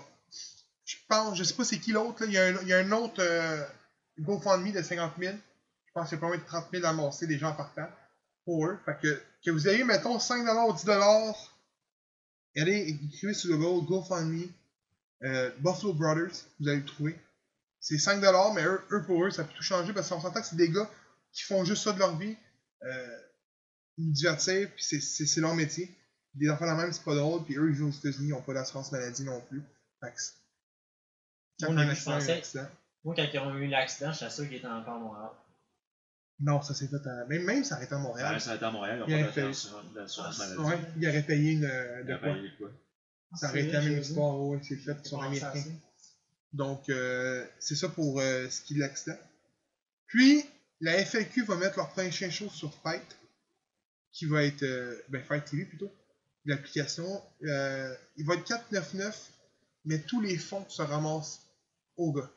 [0.85, 3.61] je pense, je sais pas c'est qui l'autre, il y, a un- autre euh,
[4.19, 5.35] GoFundMe de 50 000.
[5.85, 7.89] Je pense qu'il y a pas de 30 000 amassés des gens en partant
[8.45, 8.79] pour eux.
[8.85, 10.85] Fait que, que vous ayez, mettons, 5 ou 10
[12.55, 14.47] allez, écrivez sur le Go, GoFundMe,
[15.23, 17.19] euh, Buffalo Brothers, vous allez le trouver.
[17.81, 18.21] C'est 5
[18.55, 20.69] mais eux, eux, pour eux, ça peut tout changer parce qu'on s'entend que c'est des
[20.69, 20.89] gars
[21.33, 22.37] qui font juste ça de leur vie.
[22.85, 23.17] Euh,
[23.97, 25.95] ils nous divertir, puis c'est- leur métier.
[26.33, 28.41] Des enfants la même, c'est pas drôle, puis eux, ils vivent aux États-Unis, ils n'ont
[28.41, 29.61] pas d'assurance maladie non plus.
[30.01, 30.19] Fait que
[31.61, 32.41] quand Moi, je pensais-.
[33.03, 35.29] Moi, quand ils ont eu l'accident, j'étais sûr qu'il était encore à Montréal.
[36.39, 37.25] Non, ça s'est fait à...
[37.25, 38.33] Même, même ça arrêté à Montréal.
[38.33, 39.51] Ouais, ça a été à Montréal, ils n'ont pas fait.
[39.93, 40.57] d'assurance maladie.
[40.59, 42.33] Ouais, il aurait payé une, euh, Il de quoi?
[42.33, 42.71] payé quoi?
[43.35, 45.63] Ça aurait été la même histoire, ouais, c'est fait, ils sont américains.
[46.51, 49.17] Donc, euh, c'est ça pour euh, ce qui est de l'accident.
[50.07, 50.43] Puis,
[50.81, 53.17] la FAQ va mettre leur prochain show sur Fight,
[54.11, 55.91] qui va être, euh, ben, Fight TV plutôt,
[56.45, 57.21] l'application.
[57.43, 59.13] Euh, il va être 4,99,
[59.85, 61.41] mais tous les fonds se ramassent
[61.97, 62.31] au gars.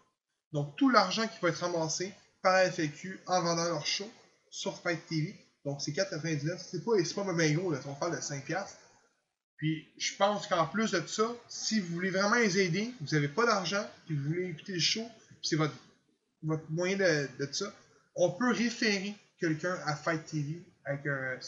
[0.53, 4.11] Donc, tout l'argent qui va être ramassé par la FAQ en vendant leur show
[4.51, 5.35] sur Fight TV.
[5.65, 6.59] Donc, c'est 4,99.
[6.59, 8.67] C'est pas, c'est pas bien gros, là, on de 5$.
[9.57, 13.29] Puis, je pense qu'en plus de ça, si vous voulez vraiment les aider, vous n'avez
[13.29, 15.75] pas d'argent, puis vous voulez écouter le show, puis c'est votre,
[16.43, 17.73] votre moyen de, de ça,
[18.17, 21.39] on peut référer quelqu'un à Fight TV avec euh,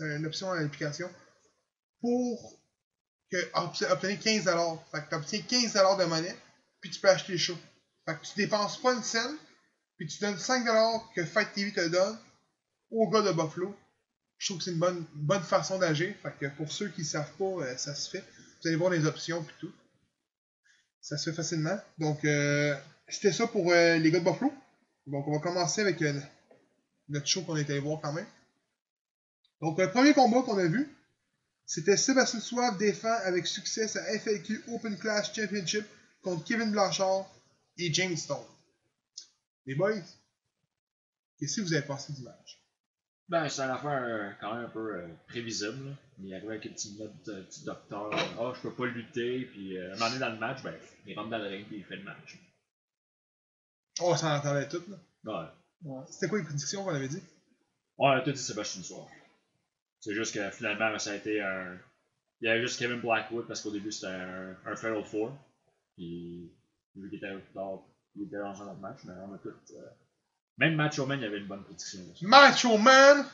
[0.00, 1.08] une option dans l'application
[2.00, 2.58] pour
[3.54, 4.78] obte- obtenir 15$.
[4.90, 6.36] Fait que tu obtiens 15$ de monnaie,
[6.80, 7.56] puis tu peux acheter le show.
[8.06, 9.36] Fait que tu dépenses pas une scène,
[9.96, 12.18] puis tu donnes 5$ que Fight TV te donne
[12.90, 13.74] au gars de Buffalo.
[14.38, 16.14] Je trouve que c'est une bonne, façon d'agir.
[16.22, 18.24] Fait que pour ceux qui ne savent pas, euh, ça se fait.
[18.62, 19.72] Vous allez voir les options et tout.
[21.00, 21.78] Ça se fait facilement.
[21.98, 22.74] Donc, euh,
[23.08, 24.52] c'était ça pour les gars de Buffalo.
[25.06, 26.20] Donc, on va commencer avec euh,
[27.08, 28.26] notre show qu'on est allé voir quand même.
[29.60, 30.88] Donc, le premier combat qu'on a vu,
[31.66, 35.84] c'était Sébastien Soif défend avec succès sa FAQ Open Class Championship
[36.22, 37.26] contre Kevin Blanchard
[37.78, 38.44] et James Stone.
[39.66, 40.02] Les boys,
[41.38, 42.60] qu'est-ce que vous avez pensé du match?
[43.28, 45.88] Ben, c'est une affaire euh, quand même un peu euh, prévisible.
[45.88, 45.96] Là.
[46.22, 48.10] Il arrive avec une petite note de petit docteur.
[48.38, 49.46] Ah, je peux pas lutter.
[49.46, 50.74] Puis, euh, à un moment donné dans le match, ben,
[51.06, 52.38] il rentre dans le ring puis il fait le match.
[54.00, 54.96] Oh, on s'en entendait tout, là.
[55.24, 55.48] Ouais.
[55.90, 56.02] Ouais.
[56.10, 57.22] C'était quoi les prédictions qu'on avait dit?
[57.98, 59.06] On a tout dit Sébastien Soir.
[60.00, 61.76] C'est juste que finalement, ça a été un.
[62.40, 65.32] Il y avait juste Kevin Blackwood parce qu'au début c'était un, un Fatal Four.
[65.94, 66.50] Puis,
[66.96, 67.78] vu qu'il était peu tard,
[68.16, 69.48] il était dans un autre match, mais on a tout.
[69.48, 69.88] euh,
[70.58, 72.00] Même Match Man, il y avait une bonne prédiction.
[72.00, 72.26] là-dessus.
[72.26, 73.24] Macho Man!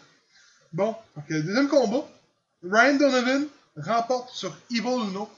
[0.73, 0.95] Bon,
[1.29, 2.07] le deuxième combat,
[2.63, 3.47] Ryan Donovan
[3.77, 5.29] remporte sur Evil Uno.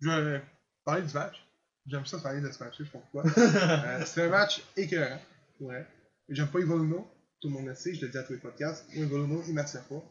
[0.00, 0.42] Je vais
[0.84, 1.43] parler du match.
[1.86, 3.30] J'aime ça parler de ce match, je sais pas pourquoi.
[3.36, 5.20] Euh, c'est un match écœurant,
[5.60, 5.86] ouais.
[6.28, 7.06] J'aime pas Evil Uno,
[7.40, 8.86] tout le monde le sait, je le dis à tous les podcasts.
[8.94, 10.02] Moi, Evil Uno, il m'attire pas.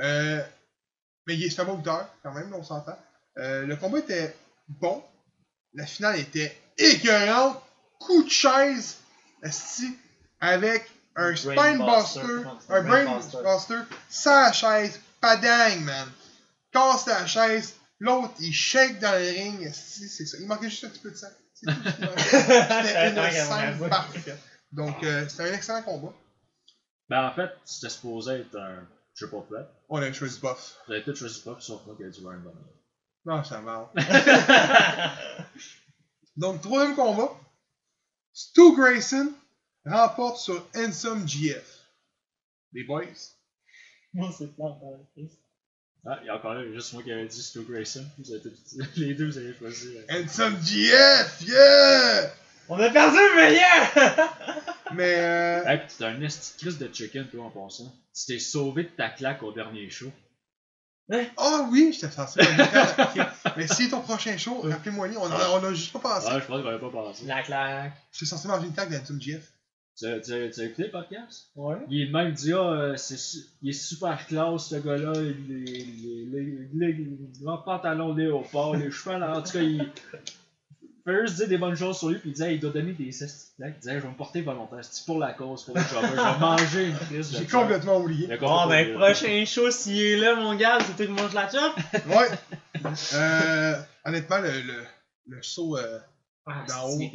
[0.00, 0.42] Euh,
[1.26, 2.98] mais il est c'est un bon lutteur, quand même, on s'entend.
[3.38, 4.34] Euh, le combat était
[4.68, 5.02] bon.
[5.74, 7.62] La finale était écœurante.
[7.98, 8.98] Coup de chaise,
[10.40, 12.20] avec un spinebuster,
[12.68, 13.38] un brainbuster.
[13.42, 13.78] brainbuster,
[14.10, 16.08] sans la chaise, padang, man.
[16.72, 20.38] Casse la chaise, l'autre il shake dans le ring, c'est ça.
[20.40, 21.28] Il manquait juste un petit peu de sang.
[21.54, 22.22] C'est tout ce qui manquait.
[22.86, 24.38] C'était une scène parfaite.
[24.72, 26.12] Donc, euh, c'était un excellent combat.
[27.08, 29.70] Ben, en fait, c'était supposé être un triple threat.
[29.88, 30.76] On a choisi Buff.
[30.86, 32.64] Vous avez tout choisi pas, sauf moi qui a du Ryan Donovan.
[33.24, 33.90] Non, ça marche.
[36.36, 37.30] Donc, troisième combat.
[38.32, 39.32] Stu Grayson
[39.86, 41.86] remporte sur Handsome GF.
[42.72, 43.04] Les boys.
[44.12, 44.50] Moi, c'est.
[46.08, 48.04] Ah, il y a encore là, juste moi qui avais dit Stu Grayson.
[48.18, 49.88] Vous avez tout dit- les deux, vous avez choisi.
[49.96, 52.30] euh, Handsome GF, yeah!
[52.68, 54.32] On a perdu le meilleur!
[54.94, 57.92] Mais, euh, Hey, pis t'es un esti de Chris de chicken, toi, en passant.
[58.14, 60.10] Tu t'es sauvé de ta claque au dernier show.
[61.36, 62.52] ah oui, j'étais censé faire
[63.16, 63.26] une Ok.
[63.56, 66.26] Mais si ton prochain show, rappelez-moi, on a, on a juste pas pensé.
[66.28, 67.24] Ouais, je pense qu'on avait pas pensé.
[67.26, 67.92] La claque.
[68.12, 69.42] J'étais censé manger une tag d'Handsome GF.
[69.98, 71.46] Tu as, tu as- tu as écouté le podcast?
[71.56, 71.76] Ouais.
[71.88, 72.96] Il est même, dit, ah, euh,
[73.62, 75.12] il est super classe, ce gars-là.
[75.16, 79.14] Il, il, il, il, il, il a un pantalon léopard, les cheveux.
[79.22, 79.90] En tout cas, il
[81.04, 83.10] fait juste dire des bonnes choses sur lui, puis il disait, il doit donner des
[83.10, 83.54] cestes.
[83.58, 84.80] Il disait, je vais me porter volontaire.
[84.82, 86.02] C'est pour la cause, pour le job.
[86.10, 88.26] Je vais manger une crise de J'ai complètement oublié.
[88.38, 91.72] Bon, ben, prochain show, s'il est là, mon gars, c'est toi qui mange la chop.
[92.06, 92.28] Ouais.
[93.14, 94.84] Euh, honnêtement, le, le,
[95.28, 95.98] le saut, euh,
[96.48, 96.98] Ah, D'en c'est haut.
[96.98, 97.10] Ouais.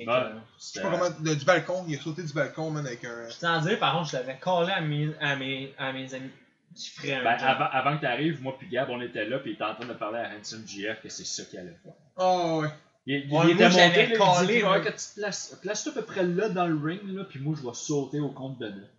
[0.59, 3.29] je sais pas comment, le- du balcon, il a sauté du balcon, man, avec un.
[3.29, 6.29] Je t'en dire, par contre, je l'avais collé à mes, à mes, à mes amis.
[6.75, 9.51] qui ferait un Ben, avant, avant que t'arrives, moi puis Gab, on était là, puis
[9.51, 11.93] il était en train de parler à Handsome GF que c'est ça qu'il allait faire.
[12.17, 12.69] Oh, ouais.
[13.05, 15.19] Il, il Ouais, était moi, j'avais monté, là, il collé, dit, ouais, que tu te
[15.19, 18.19] places, place-toi à peu près là dans le ring, là, puis moi je vais sauter
[18.19, 18.89] au compte de neuf.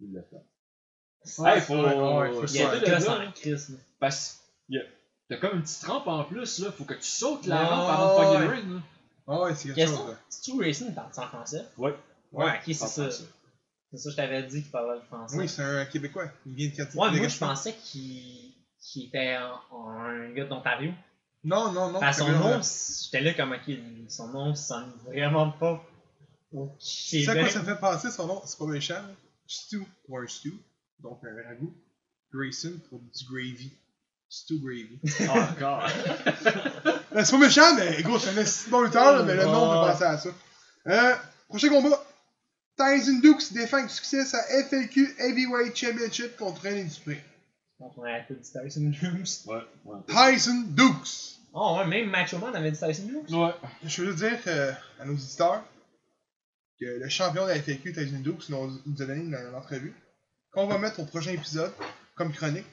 [0.00, 1.42] Il l'a fait.
[1.42, 3.18] Ouais, Hey, faut- ouais, ouais, faut Il y a tout de là là.
[3.24, 3.32] là.
[4.00, 4.82] Parce que y a-
[5.28, 8.08] t'as comme une petite rampe en plus, là, faut que tu sautes la rampe avant
[8.08, 8.74] de pogner le ring.
[8.74, 8.80] Là.
[9.28, 10.16] Ah, ouais, c'est quelque Question, chose.
[10.28, 11.64] Stu Racing parle en français?
[11.78, 11.94] Ouais.
[12.32, 13.10] Ouais, ok, c'est ça.
[13.10, 15.36] C'est ça, je t'avais dit qu'il parlait le français.
[15.36, 16.24] Oui, c'est un Québécois.
[16.46, 16.96] Il vient de Cathy.
[16.96, 20.92] Ouais, moi je pensais qu'il qu'il était un, un gars d'Ontario.
[21.44, 21.96] Non, non, non.
[21.98, 22.60] Enfin, c'est son nom,
[23.04, 23.76] j'étais là comme ok,
[24.08, 25.84] son nom sonne vraiment pas
[26.52, 27.52] au C'est à quoi Québec.
[27.52, 28.42] ça fait penser son nom?
[28.44, 29.02] C'est pas méchant.
[29.46, 30.52] Stew pour un stew.
[31.00, 31.74] Donc un ragoût.
[32.32, 33.72] Grayson pour du gravy.
[34.28, 34.98] Stew gravy.
[35.28, 35.86] Ah, encore.
[37.14, 39.84] Ben, c'est pas méchant, mais gros, c'est un de bon lutteur, là, mais le nom
[39.84, 40.28] fait penser à ça.
[40.88, 41.14] Euh,
[41.48, 42.04] prochain combat.
[42.76, 47.22] Tyson Dukes défend avec succès sa FLQ Heavyweight Championship contre René Dupré.
[47.78, 49.46] Donc on avait dit Tyson Hughes.
[49.46, 49.98] Ouais, ouais.
[50.08, 51.38] Tyson Dukes.
[51.52, 53.34] Oh ouais, même Macho Man avait dit Tyson Hughes.
[53.34, 53.52] Ouais.
[53.84, 55.62] Je veux dire euh, à nos auditeurs
[56.80, 59.94] que le champion de la FLQ, Tyson Dukes, nous, nous a donné une, une entrevue
[60.52, 61.72] qu'on va mettre au prochain épisode
[62.14, 62.66] comme chronique.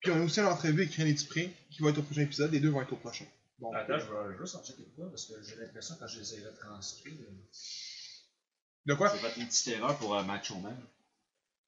[0.00, 2.52] Puis on a aussi une entrevue avec René Dupré qui va être au prochain épisode.
[2.52, 3.24] Les deux vont être au prochain.
[3.58, 6.34] Donc, Attends, je vais juste en checker quoi, parce que j'ai l'impression quand je les
[6.34, 7.32] ai retranscrits, euh,
[8.86, 9.12] de quoi?
[9.12, 10.76] j'ai fait une petite erreur pour euh, Macho Man.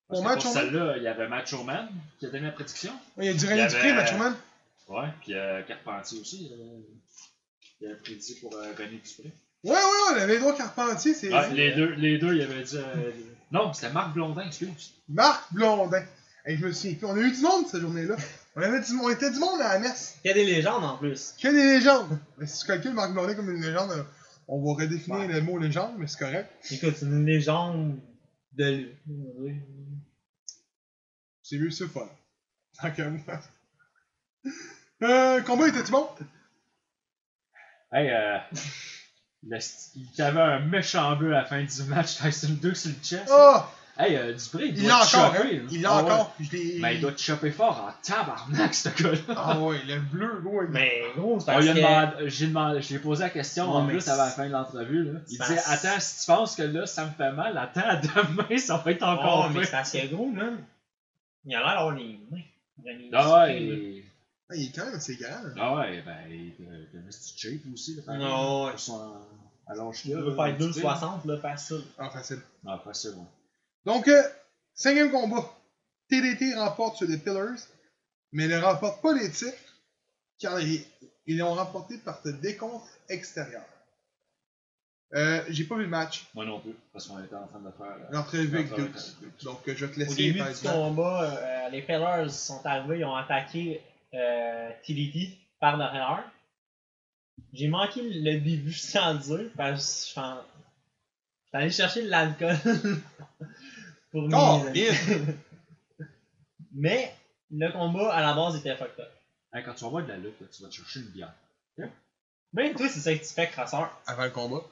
[0.09, 0.65] Pour que Macho pour Man?
[0.65, 1.89] celle-là, il y avait Macho Man
[2.19, 2.93] qui a donné la prédiction.
[3.19, 4.37] Il y a du Il René y Dupré, avait- Macho Man.
[4.89, 6.51] Ouais, puis euh, Carpentier aussi.
[6.53, 6.81] euh,
[7.81, 9.33] il a prédit pour euh, René Dupré.
[9.65, 12.63] Ouais, ouais, ouais, on avait Edouard Carpentier, c'est Ouais, les deux, les deux, il avait
[12.63, 12.77] dit.
[12.79, 13.11] euh,
[13.51, 14.93] non, c'était Marc Blondin, excuse.
[15.09, 16.05] Marc Blondin.
[16.47, 17.07] Et je me souviens plus.
[17.07, 18.17] On a eu du monde cette journée-là.
[18.57, 18.93] On, avait du...
[18.99, 20.17] on était du monde à la messe.
[20.25, 21.35] Il y a des légendes en plus.
[21.41, 22.19] Que des légendes.
[22.39, 24.03] Mais si tu calcules Marc Blondin comme une légende, euh,
[24.49, 25.29] on va redéfinir Ouais.
[25.29, 26.51] le mot légende, mais c'est correct.
[26.71, 28.01] Écoute, c'est une légende
[28.53, 29.61] de lui.
[31.43, 32.09] C'est mieux, c'est fun.
[32.81, 33.41] Tant qu'à moi.
[35.03, 36.09] Euh, combat était-tu bon?
[37.93, 38.39] Hey, euh.
[39.43, 39.59] le
[39.97, 43.31] il avait un méchant bœuf à la fin du match, Tyson 2 sur le chest.
[43.31, 43.61] Oh!
[44.03, 45.57] Hey, euh, Dupré, il Il doit l'a te encore, choper.
[45.59, 45.67] hein?
[45.71, 46.11] Il l'a Ah ouais.
[46.13, 46.35] encore.
[46.41, 49.35] Je l'ai- Mais il doit te choper fort en tabarnak, ce gars-là.
[49.37, 50.63] Ah ouais, le bleu, gros.
[50.63, 52.29] il- Mais gros, c'est parce que...
[52.29, 55.05] j'ai demandé, j'ai posé la question Ouais, en plus avant la fin de l'entrevue.
[55.13, 55.21] Là.
[55.29, 57.97] Il c'est disait Attends, si tu penses que là ça me fait mal, attends à
[57.97, 60.51] demain, ça va être encore Oh, mais c'est que gros, là,
[61.45, 62.41] il a l'air d'avoir les mains.
[63.13, 64.05] Ah ouais,
[64.53, 65.43] Ah, il est quand même assez grand.
[65.43, 65.51] là.
[65.61, 67.97] ah ouais, ben, il il a une petite shape aussi.
[68.07, 68.71] Là, Non, ouais.
[68.71, 69.13] pour son-
[69.67, 70.23] à l'âge Il là.
[70.23, 70.81] veut faire Dupré.
[70.83, 71.83] 2,60 là, facile.
[71.99, 72.41] Ah, facile.
[72.67, 73.25] Ah, facile, ouais.
[73.85, 74.23] Donc, euh,
[74.75, 75.49] cinquième combat.
[76.09, 77.59] TDT remporte sur les Pillars,
[78.33, 79.57] mais ne remporte pas les titres,
[80.39, 80.85] car ils
[81.27, 83.63] ils l'ont remporté par ce décompte extérieur.
[85.15, 87.71] Euh, j'ai pas vu le match, Moi non plus, parce qu'on était en train de
[87.71, 87.87] faire.
[87.87, 89.43] euh, l'entrevue avec Dukes.
[89.43, 92.31] Donc, euh, je vais te Au laisser début faire du le combat, euh, les Pillars
[92.31, 93.81] sont arrivés, ils ont attaqué
[94.15, 96.25] euh, TDT par derrière.
[97.53, 100.21] J'ai manqué le début sans dire, parce que
[101.59, 102.57] allé chercher de l'alcool
[104.13, 104.93] pour Oh, mes- bien!
[106.73, 107.13] Mais
[107.51, 109.11] le combat à la base était fucked up.
[109.53, 111.33] Hey, quand tu vas voir de la lutte, là, tu vas te chercher une bière.
[112.53, 113.91] Ben toi, c'est ça que tu fais, crasseur.
[114.07, 114.63] Avant le combat.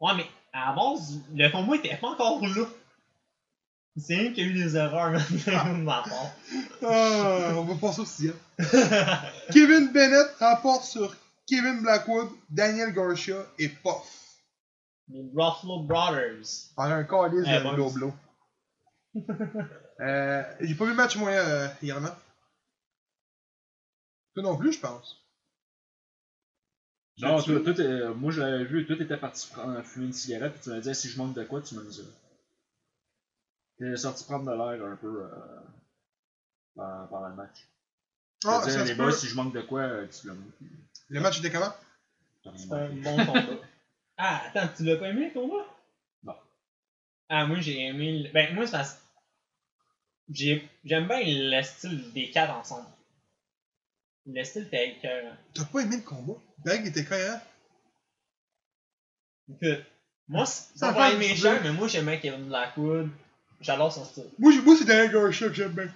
[0.00, 2.64] Ouais, mais à la base, le combat était pas encore là.
[3.96, 6.32] C'est rien qu'il y a eu des erreurs de ma part.
[6.82, 8.36] Ah, on va passer au sixième.
[9.52, 14.25] Kevin Bennett remporte sur Kevin Blackwood, Daniel Garcia et Puff.
[15.08, 16.72] Les Ruffalo Brothers.
[16.74, 17.74] Par un calice Eh, de bon.
[17.74, 18.14] blow blow.
[20.00, 22.14] euh, j'ai pas vu le match moi euh, également.
[24.34, 25.22] Toi non plus, je pense.
[27.18, 30.12] Non, J'ai-tu- toi, toi, t'es- moi je l'avais vu, toi t'étais parti prendre, fumer une
[30.12, 32.02] cigarette, puis tu m'as dit si je manque de quoi, tu me dis.
[33.78, 35.28] T'es sorti prendre de l'air un peu euh,
[36.74, 37.66] pendant, pendant le match.
[38.42, 40.50] Tu Ah, dit, ça les boys, si je manque de quoi, euh, tu l'as mis.
[41.08, 41.72] Le match était comment?
[42.54, 43.42] C'est un bon combat.
[44.18, 45.66] Ah, attends, tu l'as pas aimé le combat?
[46.22, 46.34] Non.
[47.28, 48.18] Ah, moi j'ai aimé.
[48.22, 48.98] le- Ben, moi c'est parce
[50.30, 52.86] j'ai- J'aime bien le style des quatre ensemble.
[54.26, 55.36] Le style était écœurant.
[55.54, 56.34] T'as pas aimé le combat?
[56.64, 57.40] Greg était cohérent.
[59.48, 59.84] Écoute,
[60.28, 61.60] moi, c'est Ça pas aimé peu.
[61.62, 63.10] mais moi j'aimais Kevin Blackwood.
[63.60, 64.28] J'adore son style.
[64.38, 65.88] Moi, j'ai- moi c'est Daniel Garcia que j'aime bien.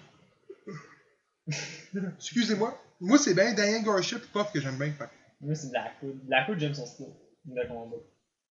[2.19, 2.81] Excusez-moi.
[3.01, 4.93] Moi, c'est bien Daniel Garcia et Puff que j'aime bien.
[4.93, 5.09] Fait
[5.41, 6.17] Moi c'est Blackwood.
[6.27, 7.07] Blackwood, j'aime son style
[7.45, 7.97] de combat.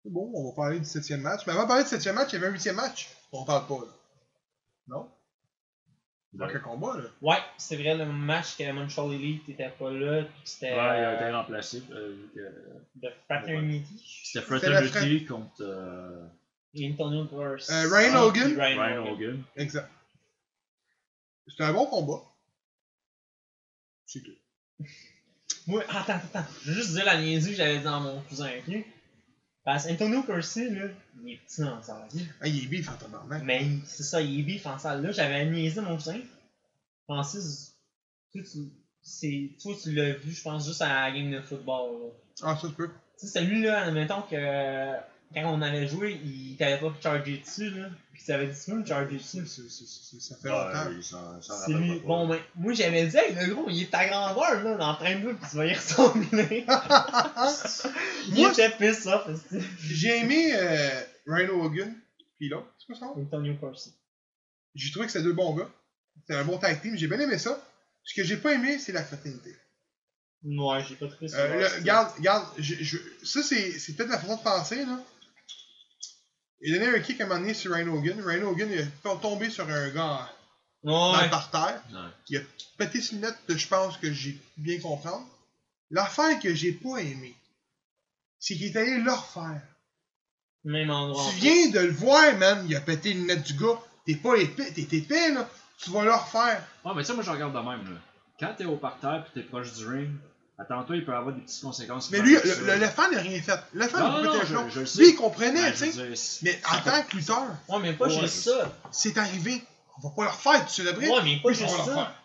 [0.04, 1.42] c'est Bon, on va parler du septième match.
[1.48, 3.10] Mais avant de parler du septième match, il y avait un huitième match.
[3.32, 3.92] On parle pas, là.
[4.88, 5.10] Non?
[6.34, 7.10] Donc, Ouais, combat, là.
[7.22, 11.24] Ouais, c'est vrai, le match que Montreal Elite était pas là, c'était il a été
[11.26, 11.84] euh, remplacé.
[11.92, 12.28] euh,
[12.96, 14.04] de Fraternity.
[14.26, 16.26] C'était Fraternity contre euh,
[16.76, 17.28] Antonio.
[17.32, 18.60] Euh, Ryan Ah, Hogan.
[18.60, 19.14] Ryan, Ryan Hogan.
[19.14, 19.44] Hogan.
[19.58, 19.90] Exact.
[21.48, 22.24] C'était un bon combat.
[24.08, 24.86] C'est tout.
[25.68, 26.46] Moi, attends, attends.
[26.64, 28.86] Je veux juste dire la niaiserie que j'avais dit à mon cousin inclus.
[29.64, 30.88] Parce qu'Antonio Percy, là,
[31.24, 32.28] il est petit dans sa vie.
[32.42, 33.44] Ah, il est bif en tabarnak.
[33.44, 35.02] Mais c'est ça, il est bif en salle.
[35.02, 36.20] Là, j'avais niaisé mon cousin.
[37.06, 37.74] Francis,
[38.34, 42.02] toi, tu, toi, tu l'as vu, je pense, juste à la game de football.
[42.02, 42.10] là.
[42.42, 42.90] Ah, ça se peut.
[43.20, 44.36] Tu sais, celui-là, admettons que
[45.34, 47.90] quand on avait joué, il t'avait pas chargé dessus, là.
[48.14, 49.46] Puis t'avais dit, tu peux me charger dessus?
[49.48, 51.42] C'est- c'est- c'est- Ça fait longtemps.
[51.42, 52.00] C'est lui.
[52.02, 55.20] Bon, ben, moi j'avais dit, hey, le gros, il est ta grandeur, là, dans train
[55.20, 56.66] de pis tu vas y ressembler.
[58.28, 61.96] il Moi, était pisse off, c'est J'ai aimé euh, Ryan Hogan,
[62.38, 63.06] puis l'autre, c'est quoi ça?
[63.20, 63.94] Antonio Percy.
[64.76, 65.70] J'ai trouvé que c'était deux bons gars.
[66.22, 67.60] C'était un bon tag team, j'ai bien aimé ça.
[68.04, 69.56] Ce que j'ai pas aimé, c'est la fraternité.
[70.44, 71.38] Ouais, j'ai pas trouvé ça.
[71.38, 75.00] Euh, le- regarde, regarde, je, je- ça c'est, c'est peut-être la façon de penser, là.
[76.66, 78.22] Il a donné un kick à un moment donné sur Ryan Hogan.
[78.22, 80.30] Ryan Hogan il a tombé sur un gars
[80.84, 81.24] dans Ouais.
[81.26, 81.82] le parterre.
[81.92, 82.10] Ouais.
[82.30, 82.42] Il a
[82.78, 85.26] pété une lettre, je pense que j'ai bien comprendre.
[85.92, 87.36] L'affaire que j'ai pas aimé,
[88.40, 89.62] c'est qu'il est allé le refaire.
[90.64, 91.26] Même endroit.
[91.30, 93.80] Tu viens de le voir, man, il a pété une lettre du gars.
[94.06, 95.50] T'es pas épais, t'es épais, là.
[95.78, 96.66] Tu vas le refaire.
[96.86, 97.94] Ouais, mais sais, moi je regarde de même.
[97.94, 98.00] Là.
[98.40, 100.12] Quand t'es au parterre pis t'es proche du ring,
[100.64, 102.10] attends-toi, il peut avoir des petites conséquences.
[102.12, 102.62] Mais lui, le, ça.
[102.62, 103.60] le, le fan n'a rien fait.
[103.74, 104.70] Le fan Non, a non, pété non, un je- genou.
[104.70, 105.00] je le sais.
[105.02, 106.40] Lui, il comprenait, Ben, tu sais.
[106.44, 108.72] Mais en tant que lutteur, Ouais, mais pas Ouais, juste ça.
[108.92, 109.62] c'est arrivé.
[109.98, 111.08] On va pas le refaire tout de suite après.
[111.08, 112.16] Ouais, mais pas Oui, juste ça.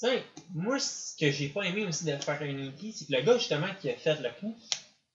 [0.00, 0.24] Tu sais,
[0.54, 3.38] moi, ce que j'ai pas aimé aussi de faire un Inky, c'est que le gars,
[3.38, 4.56] justement, qui a fait le coup,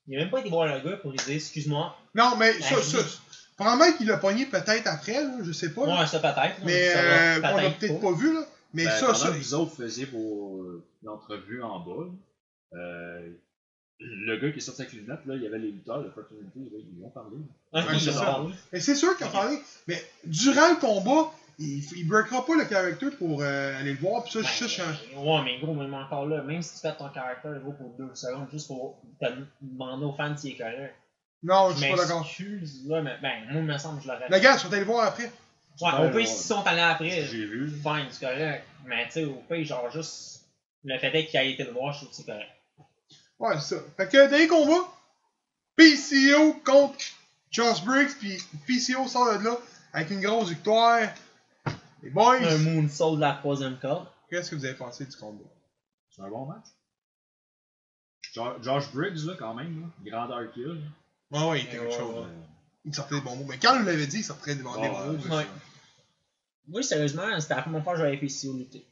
[0.07, 1.93] il a même pas été voir le gars pour lui dire, excuse-moi.
[2.15, 2.97] Non, mais ça, Ben, ça.
[3.57, 5.86] Probablement qu'il l'a pogné peut-être après, là, je sais pas.
[5.88, 5.99] là.
[5.99, 6.57] Ouais, ça peut-être.
[6.63, 8.41] mais ça euh, on l'a peut-être pas vu, là.
[8.73, 9.28] Mais Ben, ça, ça.
[9.30, 12.11] que vous autres faisiez vos euh, l'entrevue en bas, là,
[12.74, 13.30] euh,
[13.99, 16.09] le gars qui est sorti avec les lunettes, là, il y avait les lutteurs de
[16.09, 17.38] Fraternity, ils lui ont parlé.
[17.74, 18.53] Ouais, c'est il a parlé.
[18.72, 19.57] Mais c'est sûr qu'il a parlé.
[19.88, 24.24] Mais durant le combat, il, il breakera pas le caractère pour euh, aller le voir.
[24.24, 26.76] Puis ça, je suis sûr, je- Ben, Ouais, mais gros, même encore là, même si
[26.76, 29.26] tu fais ton caractère gros pour deux secondes, juste pour te
[29.61, 30.93] demander aux fans s'il est correct.
[31.43, 32.28] Non, je suis pas d'accord.
[32.88, 34.80] là, mais ben, moi, il me semble que je l'aurais Les gars, ils sont allés
[34.80, 35.32] le voir après.
[35.80, 36.26] Ouais, au ouais.
[36.26, 37.70] s'ils sont allés après, J'ai vu.
[37.70, 38.63] fine, c'est correct.
[38.86, 40.45] Mais tu sais, au pire, genre, juste
[40.84, 42.49] le fait est qu'il ait été le voir, je trouve que c'est correct.
[43.39, 43.81] Ouais, c'est ça.
[43.97, 44.88] Fait que dernier combat,
[45.75, 46.97] PCO contre
[47.51, 49.57] Josh Briggs, puis PCO sort de là
[49.93, 51.01] avec une grosse victoire.
[52.03, 54.07] Les boys, Un moonsault de la troisième corde.
[54.29, 55.43] qu'est-ce que vous avez pensé du combat?
[56.09, 56.65] C'est un bon match.
[58.33, 60.73] Jo- Josh Briggs, là, quand même, là, grandeur qu'il a.
[60.73, 60.81] là.
[61.31, 62.15] Ouais, ouais, il était quelque chose.
[62.25, 62.27] là.
[62.85, 63.45] Il sortait des bons mots.
[63.47, 65.35] Mais quand on l'avait dit, il sortait des bons, des bons mots.
[65.35, 65.47] Ouais.
[66.69, 68.85] Oui, sérieusement, c'était la première fois que j'avais PCO lutter.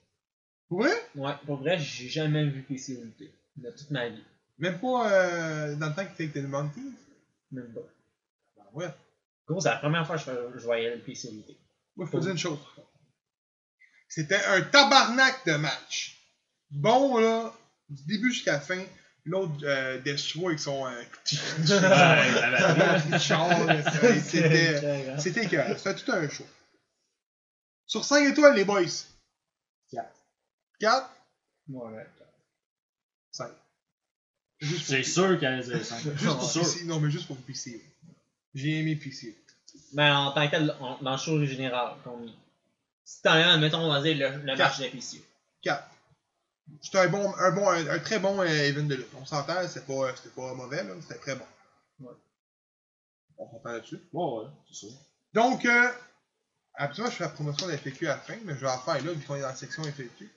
[0.69, 0.91] Ouais?
[1.15, 3.33] Ouais, pour vrai, j'ai jamais vu PCO lutter.
[3.57, 4.23] De toute ma vie.
[4.57, 6.93] Même pas euh, dans le temps qu'il avec The Monkeys?
[7.51, 7.81] Même pas.
[8.57, 8.93] Ben ouais.
[9.47, 11.57] Gros, c'est la première fois que je, je voyais le lutter.
[11.95, 12.59] Moi, il faut dire une chose.
[14.07, 16.17] C'était un tabarnak de match.
[16.71, 17.53] Bon, là,
[17.89, 18.83] du début jusqu'à la fin.
[19.27, 20.85] L'autre, euh, Destroy avec son.
[24.23, 25.17] C'était.
[25.17, 25.75] C'était écœurant.
[25.77, 26.45] C'était tout un show.
[27.87, 28.83] Sur 5 étoiles, les boys.
[29.91, 30.15] Quatre.
[30.79, 31.09] 4,
[31.69, 32.05] Ouais, 5.
[32.05, 32.14] Juste
[34.84, 35.99] C'est sûr qu'elle est 5.
[35.99, 36.61] Juste pour sûr.
[36.61, 36.86] PC.
[36.86, 37.84] Non, mais juste pour PC.
[38.53, 39.36] J'ai aimé PC.
[39.93, 42.32] Mais en tant que tel, en- dans le show général, comme.
[43.03, 44.82] Si t'en as, admettons, on va dire le, le match Quatre.
[44.82, 45.24] de PCO.
[45.61, 45.89] 4.
[46.82, 49.07] C'était un bon, un bon, un, un très bon euh, event de lutte.
[49.20, 51.45] On s'entend, c'était pas, c'était pas mauvais, là, c'était très bon.
[51.99, 52.13] Ouais.
[53.38, 53.99] On s'entend là-dessus.
[54.13, 54.89] Ouais, ouais, c'est sûr.
[55.34, 55.89] Donc, euh,
[56.74, 58.80] absolument, je fais la promotion de la FAQ à la fin, mais je vais en
[58.80, 60.32] faire là, vu qu'on est dans la section FAQ.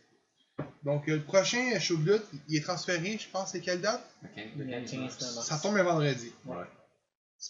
[0.84, 4.02] Donc, euh, le prochain show de lutte, il est transféré, je pense, c'est quelle date?
[4.36, 5.42] Il y a 15 novembre.
[5.42, 6.32] Ça tombe un vendredi.
[6.46, 6.56] Ouais.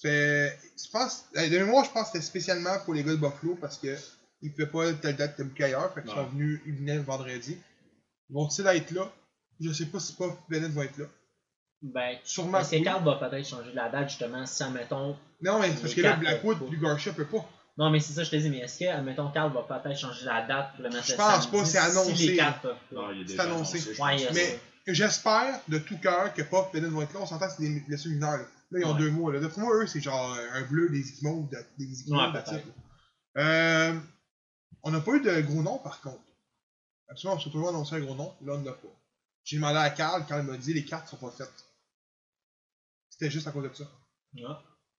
[0.03, 0.59] Fait.
[0.83, 1.25] Je pense.
[1.37, 3.97] euh, De mémoire, je pense que c'était spécialement pour les gars de Buffalo parce que
[4.43, 5.93] ils pouvaient pas telle date de booker ailleurs.
[5.95, 7.57] Fait qu'ils sont venus, ils venaient le vendredi.
[8.31, 9.11] Vont-ils être là
[9.61, 11.07] Je sais pas si pas Bennett va être là.
[11.81, 12.61] Ben, Sûrement.
[12.61, 12.83] que oui.
[12.83, 15.17] Carl va peut-être changer la date, justement, si, admettons.
[15.41, 17.49] Non, mais parce que là, Blackwood euh, plus Garcia peut pas.
[17.79, 20.25] Non, mais c'est ça, je te dis, mais est-ce que, admettons, Carl va peut-être changer
[20.25, 22.15] la date pour le mettre Je pense samedi, pas, c'est annoncé.
[22.17, 22.97] Si les quatre peuvent pas.
[22.97, 23.79] Non, il est C'est annoncé.
[24.03, 24.61] Ouais, Mais-.
[24.89, 27.21] J'espère de tout cœur que Pop et vont être là.
[27.21, 28.39] On s'entend que c'est des blessures mineures.
[28.39, 28.99] Là, Là, ils ont Ouais.
[28.99, 29.33] deux mois.
[29.33, 29.41] Là.
[29.41, 32.33] D'après moi, eux, c'est genre un bleu, des de- des là.
[33.37, 33.99] Euh,
[34.83, 36.21] on n'a pas eu de gros noms par contre.
[37.09, 38.35] Absolument, on s'est toujours annoncé un gros nom.
[38.43, 38.89] Là, on n'a pas.
[39.45, 41.65] J'ai demandé à Carl quand il m'a dit les cartes sont pas faites.
[43.11, 43.85] C'était juste à cause de ça.
[44.35, 44.43] Ouais.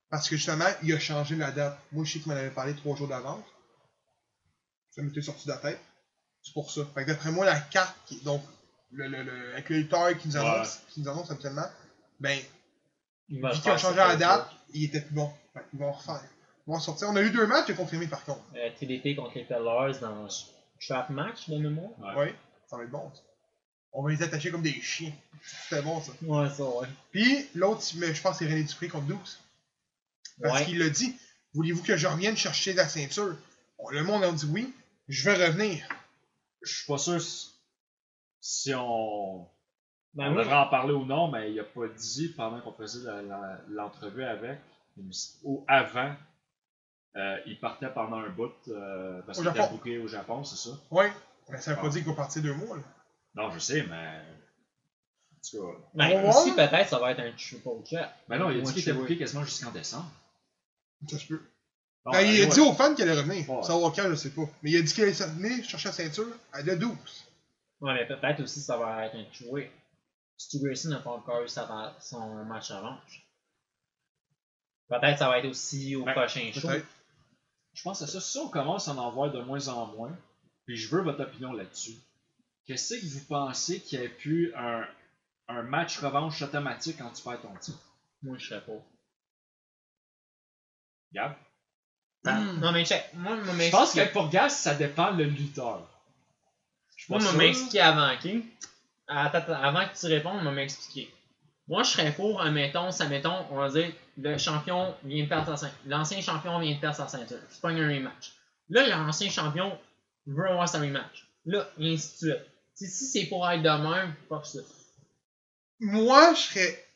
[0.09, 1.77] Parce que justement, il a changé la date.
[1.91, 3.43] Moi, je sais qu'il m'en avait parlé trois jours d'avance.
[4.91, 5.79] Ça m'était sorti de la tête.
[6.41, 6.81] C'est pour ça.
[6.95, 8.41] Fait que d'après moi, la carte, qui, donc,
[8.91, 11.67] le, le, le, avec le lutteur qui nous annonce, qui nous annonce actuellement,
[12.19, 12.39] ben,
[13.29, 14.15] vu qu'ils ont changé la ça.
[14.17, 15.31] date, il était plus bon.
[15.53, 16.23] Fait qu'ils vont refaire.
[16.67, 17.09] Ils vont sortir.
[17.09, 18.41] On a eu deux matchs, j'ai confirmé par contre.
[18.55, 20.27] Euh, TDP contre les Pellars dans
[20.79, 21.91] trap match de mémoire.
[21.99, 22.15] Ouais.
[22.15, 22.35] Ouais,
[22.67, 23.21] ça va être bon, ça.
[23.91, 25.11] On va les attacher comme des chiens.
[25.43, 26.11] C'était bon, ça.
[26.21, 26.87] Ouais, ça, ouais.
[27.11, 29.39] Puis, l'autre, mais je pense que c'est René Dupré contre 12.
[30.41, 30.65] Parce Ouais.
[30.65, 31.15] qu'il l'a dit.
[31.53, 33.35] Voulez-vous que je revienne chercher la ceinture?
[33.77, 34.73] Bon, le monde a dit oui.
[35.07, 35.83] Je vais revenir.
[36.61, 37.19] Je suis pas sûr
[38.41, 39.47] si, on,
[40.13, 42.99] Ben, on devrait en parler ou non, mais il a pas dit pendant qu'on faisait
[43.69, 44.59] l'entrevue avec,
[45.43, 46.13] ou avant,
[47.15, 50.77] euh, il partait pendant un bout euh, parce qu'il était booké au Japon, c'est ça?
[50.91, 51.11] Ouais.
[51.49, 51.89] Mais ça veut pas Ah.
[51.89, 52.83] dire qu'il va partir deux mois, là.
[53.35, 54.21] Non, je sais, mais.
[55.35, 55.77] En tout cas.
[55.95, 58.13] ben, On va aussi, peut-être, ça va être un triple chat.
[58.27, 60.11] Mais non, il a dit qu'il était booké quasiment jusqu'en décembre.
[61.07, 61.41] Ça se peut.
[62.05, 62.49] Bon, Ben, il a ouais.
[62.53, 63.49] dit aux fans qu'il allait revenir.
[63.49, 63.63] Ouais.
[63.63, 64.49] Savoir quand, je sais pas.
[64.63, 66.91] Mais il a dit qu'il allait venir chercher la ceinture à le 12.
[67.81, 69.71] Ouais, mais peut-être aussi, ça va être un two-way.
[70.37, 73.25] Stu Grayson n'a pas encore eu sa- son match revanche.
[74.87, 76.67] Peut-être ça va être aussi au Ben, prochain show.
[76.67, 76.87] Peut-être.
[77.73, 78.19] Je pense à ça.
[78.19, 80.17] Si on commence à en voir de moins en moins,
[80.65, 81.95] puis je veux votre opinion là-dessus,
[82.65, 84.85] qu'est-ce que vous pensez qu'il y ait pu un,
[85.47, 87.79] un match revanche automatique quand tu perds ton titre?
[88.23, 88.81] Moi, je serais pas.
[91.13, 91.35] Gab?
[92.25, 92.59] Hmm.
[92.59, 93.09] Non, mais check.
[93.13, 95.87] Moi, je Je pense que pour Gas, ça dépend le lutteur.
[97.07, 97.37] Moi, je sûr.
[97.37, 98.29] m'expliquer avant, ok?
[99.07, 101.13] Attends, avant que tu répondes, je m'expliquer.
[101.67, 105.45] Moi, je serais pour, admettons, ça mettons, on va dire, le champion vient de perdre
[105.45, 105.77] sa ceinture.
[105.85, 107.37] L'ancien champion vient de perdre sa ceinture.
[107.49, 108.33] C'est pas un rematch.
[108.69, 109.77] Là, l'ancien champion
[110.27, 111.27] veut avoir sa rematch.
[111.45, 112.45] Là, et ainsi de suite.
[112.75, 114.59] Si, si c'est pour être de même, pas ça.
[115.79, 116.87] Moi, je serais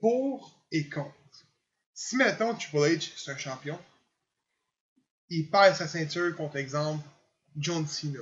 [0.00, 1.14] pour et contre.
[2.02, 3.78] Si, mettons, Triple H, c'est un champion,
[5.28, 7.06] il perd sa ceinture contre, exemple,
[7.58, 8.20] John Cena.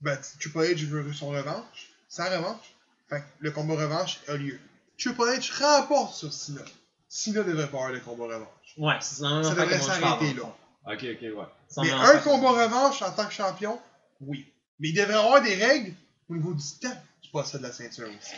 [0.00, 2.64] Ben, Triple H veut son revanche, sa revanche.
[3.10, 4.58] Fait que le combat revanche a lieu.
[4.98, 6.62] Triple H remporte sur Cena.
[7.08, 8.74] Cena devrait pas avoir le combat revanche.
[8.78, 9.42] Ouais, c'est ça.
[9.42, 10.44] Ça devrait s'arrêter là.
[10.86, 11.82] Ok, ok, ouais.
[11.82, 13.78] Mais un combat revanche en tant que champion,
[14.22, 14.50] oui.
[14.78, 15.94] Mais il devrait avoir des règles
[16.30, 18.34] au niveau du temps du possède de la ceinture aussi.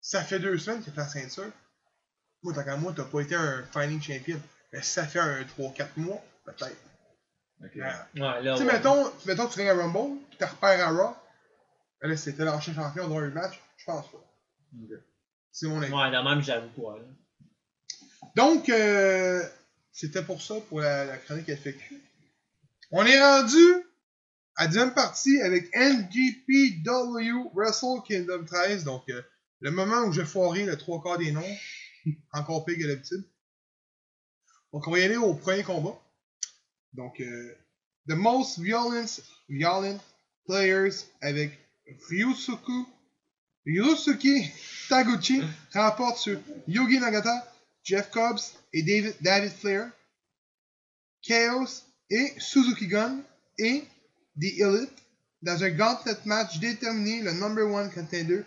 [0.00, 1.52] Ça fait deux semaines qu'il fait la ceinture.
[2.42, 4.40] Moi, tant qu'à moi, t'as pas été un fighting champion.
[4.72, 6.76] Mais si ça fait un 3-4 mois, peut-être.
[7.62, 7.70] Ok.
[7.76, 7.82] Ouais.
[7.82, 8.72] Ouais, là, Tu sais, ouais.
[8.72, 11.16] mettons, mettons, tu gagnes à Rumble, puis tu repères à Raw.
[12.00, 13.60] Ben Là, c'était l'ancien champion dans un match.
[13.76, 14.18] Je pense pas.
[14.18, 14.98] Ok.
[15.52, 15.92] C'est mon avis.
[15.92, 17.04] Ouais, de même, j'avoue là.
[18.34, 19.42] Donc, euh,
[19.92, 22.00] c'était pour ça, pour la, la chronique FAQ.
[22.90, 23.62] On est rendu
[24.56, 28.84] à la deuxième partie avec NGPW Wrestle Kingdom 13.
[28.84, 29.22] Donc, euh,
[29.60, 31.56] le moment où j'ai foiré le trois quarts des noms.
[32.32, 33.24] Encore pire que d'habitude.
[34.72, 36.00] Donc, on va y aller au premier combat.
[36.94, 37.54] Donc, euh,
[38.08, 40.00] The Most Violent, violent
[40.46, 41.58] Players avec
[42.08, 42.86] Ryusuke,
[43.64, 44.52] Ryusuke
[44.88, 45.42] Taguchi
[45.72, 47.52] remporte sur Yogi Nagata,
[47.84, 49.90] Jeff Cobbs et David, David Flair,
[51.22, 53.22] Chaos et Suzuki Gun
[53.58, 53.84] et
[54.40, 55.02] The Elite
[55.42, 58.44] dans un gauntlet match déterminé le number one contender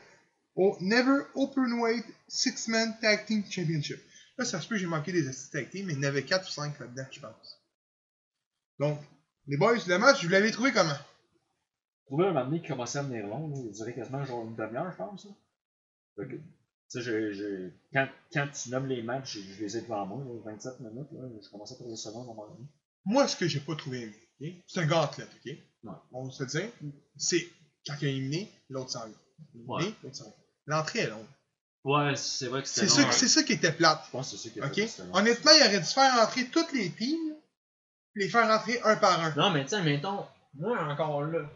[0.55, 3.99] au Never Openweight Six-Man Tag Team Championship.
[4.37, 6.23] Là, ça se peut que j'ai manqué des tag team, mais il y en avait
[6.23, 7.61] 4 ou 5 là-dedans, je pense.
[8.79, 8.99] Donc,
[9.47, 10.97] les boys, le match, vous l'avez trouvé comment?
[12.07, 14.55] Trouver un moment donné qui commençait à venir long, là, il durait quasiment genre une
[14.55, 15.25] demi-heure, je pense.
[15.25, 16.25] là.
[16.25, 21.11] Que, quand, quand tu nommes les matchs, je les ai devant moi, là, 27 minutes,
[21.11, 22.67] là, je commençais à trouver ça long à un moment donné.
[23.05, 24.47] Moi, ce que j'ai pas trouvé aimé, ok?
[24.67, 25.51] c'est un gauntlet, ok?
[25.83, 25.91] Ouais.
[26.11, 26.69] On se dire,
[27.17, 27.47] c'est
[27.87, 29.15] quand il a éliminé, l'autre s'en vient.
[29.67, 29.81] Ouais.
[29.83, 30.44] Éliminé, l'autre s'en vient.
[30.67, 31.25] L'entrée est longue.
[31.83, 33.11] Ouais, c'est vrai que C'est c'était ça, long.
[33.11, 34.01] c'est ça qui était plate.
[34.07, 35.15] Je pense que c'est ça qui c'était long.
[35.15, 37.35] Honnêtement, il aurait dû faire entrer toutes les teams,
[38.15, 39.35] les faire entrer un par un.
[39.35, 41.47] Non, mais tu sais, mettons, moi encore là, tu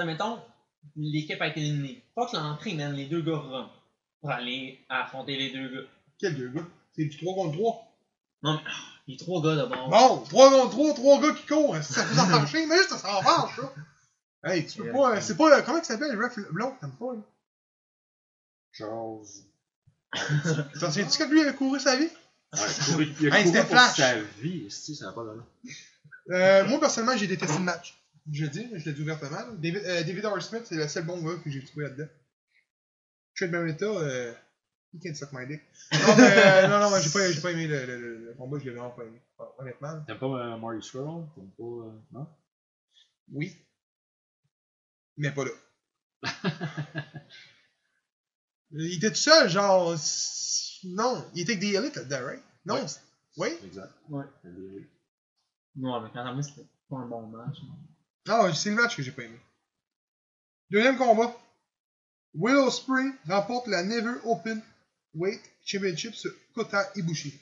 [0.00, 0.40] sais, mettons,
[0.96, 2.02] l'équipe a été éliminée.
[2.16, 3.70] Pas que l'entrée mène les deux gars run
[4.20, 5.86] pour aller affronter les deux gars.
[6.18, 6.66] Quel deux gars?
[6.96, 7.82] C'est du 3 contre 3.
[8.42, 8.70] Non, mais ah,
[9.06, 9.88] les trois gars d'abord.
[9.88, 11.76] Bon, 3 contre 3, 3 gars qui courent.
[11.82, 13.72] Ça fait s'en marcher, mais juste ça s'en marche, ça.
[14.44, 15.20] Hey, tu peux pas.
[15.20, 15.62] C'est pas.
[15.62, 16.74] Comment il s'appelle le ref blond?
[16.80, 17.20] T'aimes pas, là?
[18.76, 19.26] Charles.
[20.80, 22.04] T'en souviens-tu quand lui il a couru sa vie?
[22.04, 22.10] Ouais,
[22.52, 23.96] il a couru- il a Hey, couru c'était pour Flash.
[23.96, 25.32] sa vie, si, ça va pas là.
[26.30, 27.98] Euh, moi, personnellement, j'ai détesté le match.
[28.32, 29.38] Je dis, je l'ai dit ouvertement.
[29.58, 30.42] David, euh, David R.
[30.42, 32.08] Smith, c'est le seul bon gars que j'ai trouvé là-dedans.
[33.36, 34.32] Trent Barretta, euh,
[34.94, 35.60] he can suck my dick.
[35.92, 38.34] Non, mais, euh, non, non, moi, j'ai pas, j'ai pas aimé le, le, le, le
[38.34, 39.20] combat, je l'ai vraiment pas aimé.
[39.38, 41.26] Hon- Honnêtement, T'aimes pas euh, Mario Squirrel?
[41.34, 41.62] T'aimes pas.
[41.62, 42.26] euh, non?
[43.32, 43.56] oui.
[45.18, 45.50] Mais pas là.
[48.72, 49.94] il était tout seul, genre.
[50.84, 52.42] Non, il était avec des élites là-dedans, right?
[52.64, 52.86] Non, Ouais.
[53.38, 53.48] oui?
[53.64, 53.92] Exact.
[54.08, 54.24] Ouais.
[54.44, 54.86] Oui.
[55.76, 57.56] Non, mais quand même, c'était pas un bon match.
[58.26, 59.38] Non, c'est le match que j'ai pas aimé.
[60.70, 61.34] Deuxième combat.
[62.34, 64.60] Willow Spring remporte la Never Open
[65.14, 67.40] Weight Championship sur Kota Ibushi.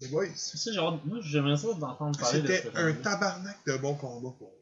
[0.00, 3.76] Les boys, C'est ça, genre, moi j'aimerais ça d'entendre parler de c'était un tabarnak de
[3.76, 4.52] bons combats pour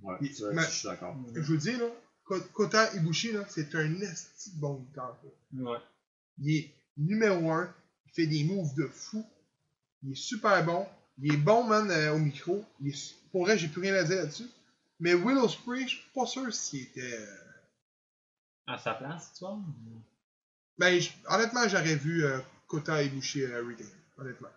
[0.00, 0.18] moi.
[0.20, 1.16] Ouais, je suis d'accord.
[1.34, 1.86] Je vous le dis, là,
[2.38, 5.18] Kota Ibushi, là, c'est un esti bon lutteur.
[5.54, 5.78] Ouais.
[6.38, 7.74] Il est numéro 1,
[8.06, 9.24] il fait des moves de fou,
[10.02, 10.86] il est super bon,
[11.18, 12.64] il est bon, man, euh, au micro.
[12.80, 14.48] Il est- pour vrai, j'ai plus rien à dire là-dessus.
[15.00, 17.00] Mais Willow Spray, je suis pas sûr s'il était.
[17.18, 17.36] euh,
[18.66, 19.58] À sa place, tu vois.
[20.78, 23.84] Ben, honnêtement, j'aurais vu euh, Kota Ibushi euh, retain.
[24.18, 24.48] Honnêtement.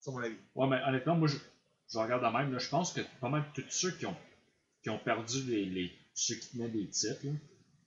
[0.00, 0.36] C'est mon avis.
[0.54, 1.36] Ouais, mais honnêtement, moi, je,
[1.92, 2.52] je regarde de même.
[2.52, 4.16] Là, je pense que pas mal tous ceux qui ont,
[4.82, 5.92] qui ont perdu les, les,
[6.26, 7.32] ceux qui tenaient des titres, là,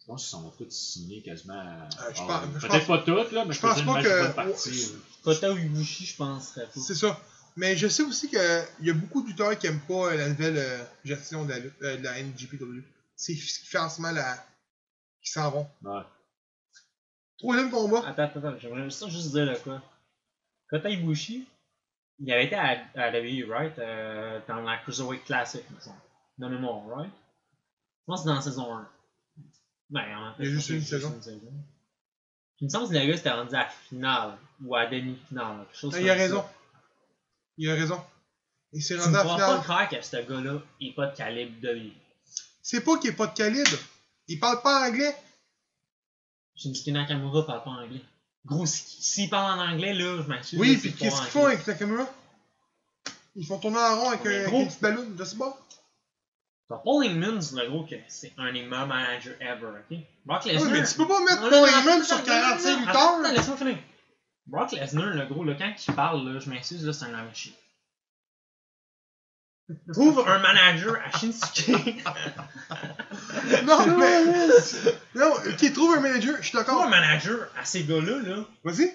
[0.01, 1.83] je pense qu'ils sont tous signés quasiment à.
[1.85, 4.27] Euh, je à- pense- je Peut-être pense- pas toutes, là, mais je pense pas que-
[4.27, 4.69] de partie.
[4.71, 4.97] là.
[5.23, 6.79] Kota ou Ibushi, je penserais pas.
[6.81, 7.19] C'est ça.
[7.55, 10.29] Mais je sais aussi qu'il y a beaucoup de lutteurs qui aiment pas euh, la
[10.29, 12.81] nouvelle euh, gestion de la, lutte- euh, de la NGPW.
[13.15, 14.35] C'est ce qui fait en ce moment la.
[15.21, 15.67] qui s'en vont.
[15.83, 16.01] Ouais.
[17.37, 17.99] Troisième combat.
[18.07, 19.81] Attends, attends, attends, j'aimerais ça juste dire là quoi.
[20.69, 21.47] Kota Ibushi,
[22.19, 23.77] il avait été à, à la WWE, right?
[23.79, 25.97] Euh, dans la Cruiserweight Classic, me semble.
[26.39, 27.11] De mémoire, right?
[28.03, 28.89] Je pense que c'est dans la saison 1.
[29.89, 30.01] Ben,
[30.39, 31.19] Il y a je juste une saison.
[32.59, 35.65] Il me semble que gars s'était rendu à la finale ou à la demi-finale.
[35.65, 36.45] quelque chose Non, il a raison.
[37.57, 38.01] Il a raison.
[38.71, 39.63] Il s'est rendu ne à la pourras pas finale.
[39.63, 41.93] croire que ce gars-là est pas de calibre de lui.
[42.61, 43.77] C'est pas qu'il est pas de calibre.
[44.27, 45.15] Il parle pas anglais.
[46.55, 48.01] Shinsuke Nakamura parle pas anglais.
[48.45, 50.59] Gros, si- s'il parle en anglais, là, je m'assure.
[50.59, 52.09] Oui, puis qu'est-ce pas qu'ils font avec Nakamura?
[53.35, 54.61] Ils font tourner en rond avec, un- avec gros.
[54.61, 55.57] une petite ballon, je sais pas.
[56.83, 59.97] Paul Heyman, c'est le gros que c'est un des meilleurs managers ever, ok?
[60.25, 60.71] Brock Lesnar.
[60.71, 63.33] mais tu peux pas mettre Paul Heyman sur attends, 45 attends, attends, lutteurs.
[63.33, 63.77] laisse-moi finir.
[64.47, 67.53] Brock Lesnar, le gros, là, quand il parle, là, je m'excuse, là, c'est un machine.
[69.93, 71.69] Trouve un manager à Shinsuke.
[73.65, 74.23] Non, mais.
[75.15, 76.89] Non, ok, trouve un manager, je suis Trouve un d'accord.
[76.89, 78.91] manager à ces gars-là, là, Vas-y,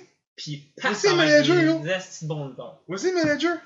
[0.46, 1.62] Mais passe avec manager, là.
[1.62, 2.78] lutteurs.
[2.88, 3.56] vas-y, manager.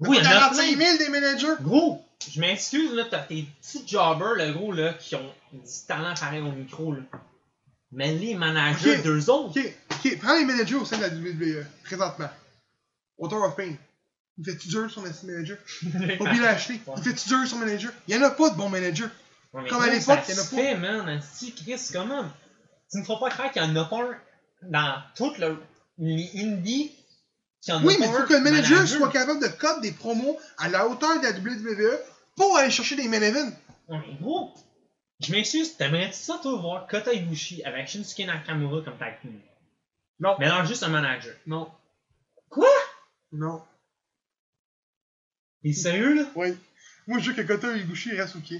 [0.00, 0.86] Oui, il y en a 45 plein.
[0.86, 1.54] 000 des managers.
[1.62, 6.14] Gros, je m'excuse, là, t'as tes petits jobbers, le gros, là, qui ont du talent
[6.18, 7.00] pareil au micro, là.
[7.92, 9.02] Mais les managers Ok.
[9.04, 12.30] d'eux autres, Ok, ok, prends les managers au sein de la WWE, présentement.
[13.18, 13.72] Author of Pain.
[14.36, 15.58] Il fait-tu dur son assistant manager?
[16.18, 16.80] Bobby Lashley.
[16.96, 17.92] Il fait-tu dur son manager?
[18.08, 19.04] Il y en a pas de bons managers.
[19.52, 20.56] Ouais, mais Comme gros, à l'époque, ça il y en a se pas.
[20.62, 22.24] fait, man, asti, Chris, comment?
[22.90, 24.16] Tu me feras pas croire qu'il y en a pas un
[24.62, 25.56] dans toute le,
[25.98, 26.90] les indies
[27.60, 29.46] qui en Oui, a mais pas il faut un que le manager soit capable de
[29.46, 31.96] coder des promos à la hauteur de la WWE
[32.36, 33.52] pour aller chercher des main events.
[33.88, 34.52] Ouais, mais gros,
[35.20, 39.40] je m'excuse, t'aimerais-tu ça, toi, voir Kota Ibushi avec Shinsuke Nakamura comme tag team?
[40.20, 40.36] Non.
[40.38, 41.34] Mais alors, juste un manager.
[41.46, 41.70] Non.
[42.48, 42.68] Quoi?
[43.32, 43.62] Non.
[45.62, 46.30] T'es sérieux, là?
[46.36, 46.56] Oui.
[47.06, 48.54] Moi, je veux que Kota Ibushi reste OK.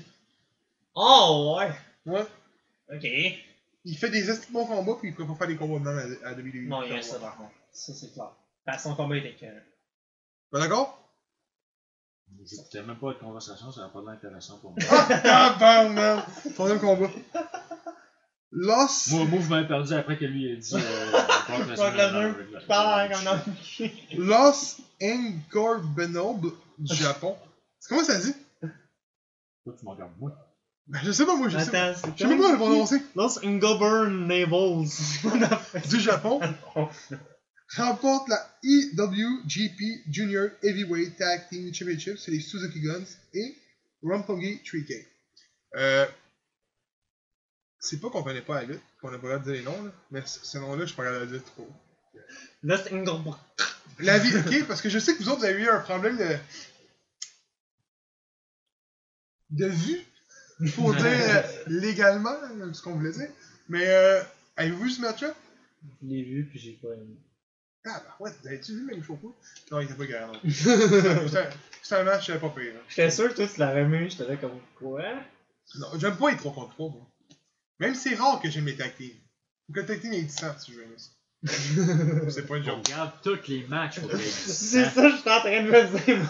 [0.95, 1.73] Oh, ouais.
[2.07, 2.27] Ouais.
[2.93, 3.05] Ok.
[3.87, 5.85] Il fait des esti de bons combats, puis il pourrait pas faire des combats de
[5.85, 6.69] même à, à WWE.
[6.69, 7.53] Non, il y a ça, par contre.
[7.73, 8.31] Ça, c'est clair.
[8.65, 9.47] Parce que son combat était que.
[10.51, 11.04] Pas d'accord?
[12.43, 14.81] J'écoutais même pas de conversation, ça n'a pas l'air intéressant pour moi.
[14.91, 16.27] Ah, tabarnak!
[16.55, 17.11] Troisième combat.
[18.57, 19.11] Los.
[19.11, 20.75] moi, moi, je m'avais perdu après que lui ait dit.
[20.77, 21.13] Euh.
[24.17, 27.37] Los Ingorbenob du Japon.
[27.81, 28.35] C'est comment ça dit?
[29.65, 30.33] Toi, tu m'en regardes, moi.
[30.87, 31.95] Ben, je sais pas, moi, je sais pas.
[31.95, 33.03] Je sais même pas le prononcer.
[33.17, 34.89] Los Ingoburn Navels.
[35.89, 36.41] Du Japon.
[37.77, 43.57] remporte la EWGP Junior Heavyweight Tag Team Championship sur les Suzuki Guns et
[44.03, 45.07] Roppongi 3K.
[45.77, 46.07] Euh,
[47.79, 49.63] c'est pas qu'on connaît pas la lutte, qu'on a pas le droit de dire les
[49.63, 51.69] noms, là, mais ce nom-là, je suis pas capable de le dire trop.
[53.99, 56.17] La vie, ok, parce que je sais que vous autres, vous avez eu un problème
[56.17, 56.37] de.
[59.51, 60.01] de vue,
[60.75, 62.35] pour dire euh, légalement
[62.73, 63.29] ce qu'on voulait dire.
[63.69, 64.23] Mais, euh,
[64.57, 65.35] avez-vous vu ce match-là?
[66.03, 67.17] Je l'ai vu, puis j'ai pas aimé.
[67.87, 69.33] Ah, bah ouais, vous avez-tu vu le même moi?
[69.71, 70.33] Non, il était pas garant.
[70.49, 72.73] C'était un- match euh, pas pire.
[72.77, 72.81] hein.
[72.89, 75.03] J'étais sûr que toi tu l'avais mis, j'étais là comme quoi?
[75.77, 77.07] Non, j'aime pas les 3 contre 3, moi.
[77.81, 79.11] Même si c'est rare que j'aime les tag teams.
[79.67, 81.11] Faut que le tag team ait 10 ans si je veux ça.
[82.31, 82.87] c'est pas une On joke.
[82.87, 86.05] regarde tous les matchs pour les C'est ça que je suis en train de me
[86.07, 86.27] dire,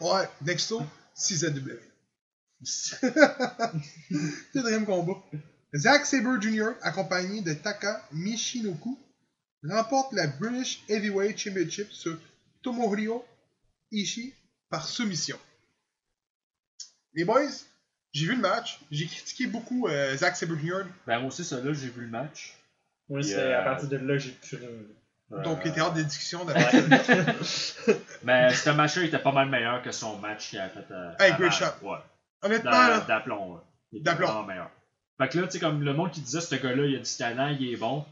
[0.00, 0.18] moi.
[0.18, 0.82] Ouais, Dexto,
[1.16, 1.78] 6AW.
[4.52, 5.22] Quatrième combat.
[5.74, 8.98] Zack Sabre Jr., accompagné de Taka Michinoku,
[9.68, 12.18] remporte la British Heavyweight Championship sur
[12.62, 13.24] Tomohiro
[13.90, 14.34] Ishii
[14.70, 15.38] par soumission.
[17.14, 17.42] Les boys,
[18.12, 18.80] j'ai vu le match.
[18.90, 20.84] J'ai critiqué beaucoup euh, Zack Sabre Jr.
[21.06, 22.56] Ben, moi aussi, ça là, j'ai vu le match.
[23.08, 23.60] Moi, c'est Yeah.
[23.60, 24.68] à partir de là, j'ai plus rien.
[25.32, 26.82] Euh, Donc, il était hors de discussion d'après.
[28.22, 30.84] Mais ce match-là, il était pas mal meilleur que son match qu'il a fait.
[30.90, 31.66] Euh, Hey, great shot.
[31.82, 31.98] Ouais.
[32.42, 33.60] Honnêtement, là, D'aplomb, ouais.
[33.92, 34.26] Il était D'aplomb.
[34.28, 34.70] vraiment meilleur.
[35.18, 37.16] Fait que là, tu sais, comme le monde qui disait, ce gars-là, il a du
[37.16, 38.04] talent, il est bon.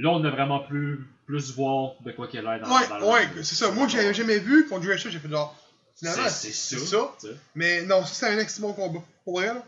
[0.00, 3.12] Là, on a vraiment pu plus voir de quoi qu'elle a l'air dans, Ouais, dans
[3.12, 3.70] ouais, c'est ça.
[3.70, 5.54] Moi, que j'avais jamais vu contre Asher, j'ai fait genre.
[5.96, 7.14] Finalement, C'est ça.
[7.18, 7.28] ça.
[7.54, 9.04] Mais non, ça, c'est un excellent bon combat.
[9.24, 9.62] Pour vrai, là.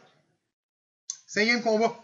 [1.27, 1.95] Cinquième combat.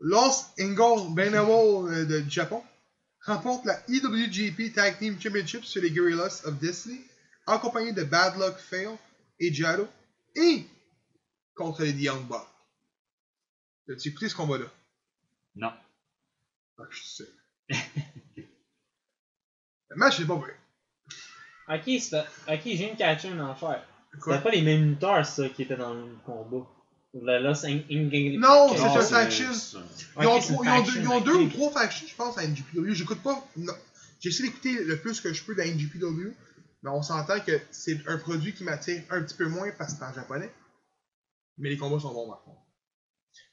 [0.00, 2.62] Los Ingold Benawol euh, de du Japon
[3.20, 7.00] remporte la EWGP Tag Team Championship sur les Gorillas of Destiny,
[7.46, 8.90] accompagné de Bad Luck Fail
[9.40, 9.86] et Jado,
[10.34, 10.66] et
[11.54, 12.46] contre les The Young Bucks.
[13.90, 14.66] As-tu écouté ce combat-là?
[15.56, 15.72] Non.
[16.78, 17.28] Ah, je sais.
[19.90, 20.56] Le match, c'est pas vrai.
[21.68, 23.86] Ok, j'ai de catcher une affaire.
[24.20, 24.34] Quoi?
[24.34, 26.66] C'était pas les mêmes lutteurs, ça, qui étaient dans le combat.
[27.14, 29.52] Le Lost In In- Non, c'est un faction.
[29.54, 29.76] c'est-
[30.20, 31.70] Ils ont, Ok, c'est une trois- ils ont deux, faction, ils ont deux ou trois
[31.72, 32.92] factions, je pense, à NGPW.
[32.94, 33.46] J'écoute pas.
[33.56, 33.72] non.
[34.20, 36.32] J'essaie d'écouter le plus que je peux de la NGPW,
[36.82, 39.98] mais on s'entend que c'est un produit qui m'attire un petit peu moins parce que
[40.00, 40.50] c'est en japonais.
[41.58, 42.60] Mais les combats sont bons, par contre.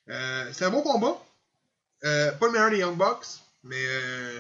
[0.10, 1.22] Euh, c'est un bon combat.
[2.04, 3.28] Euh, pas le meilleur des Young Bucks,
[3.64, 3.76] mais.
[3.86, 4.40] Euh,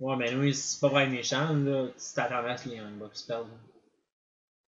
[0.00, 1.88] Ouais, mais oui, c'est pas vrai méchant, là.
[1.88, 3.48] Tu t'attendais à ce que les Young Bucks perdent.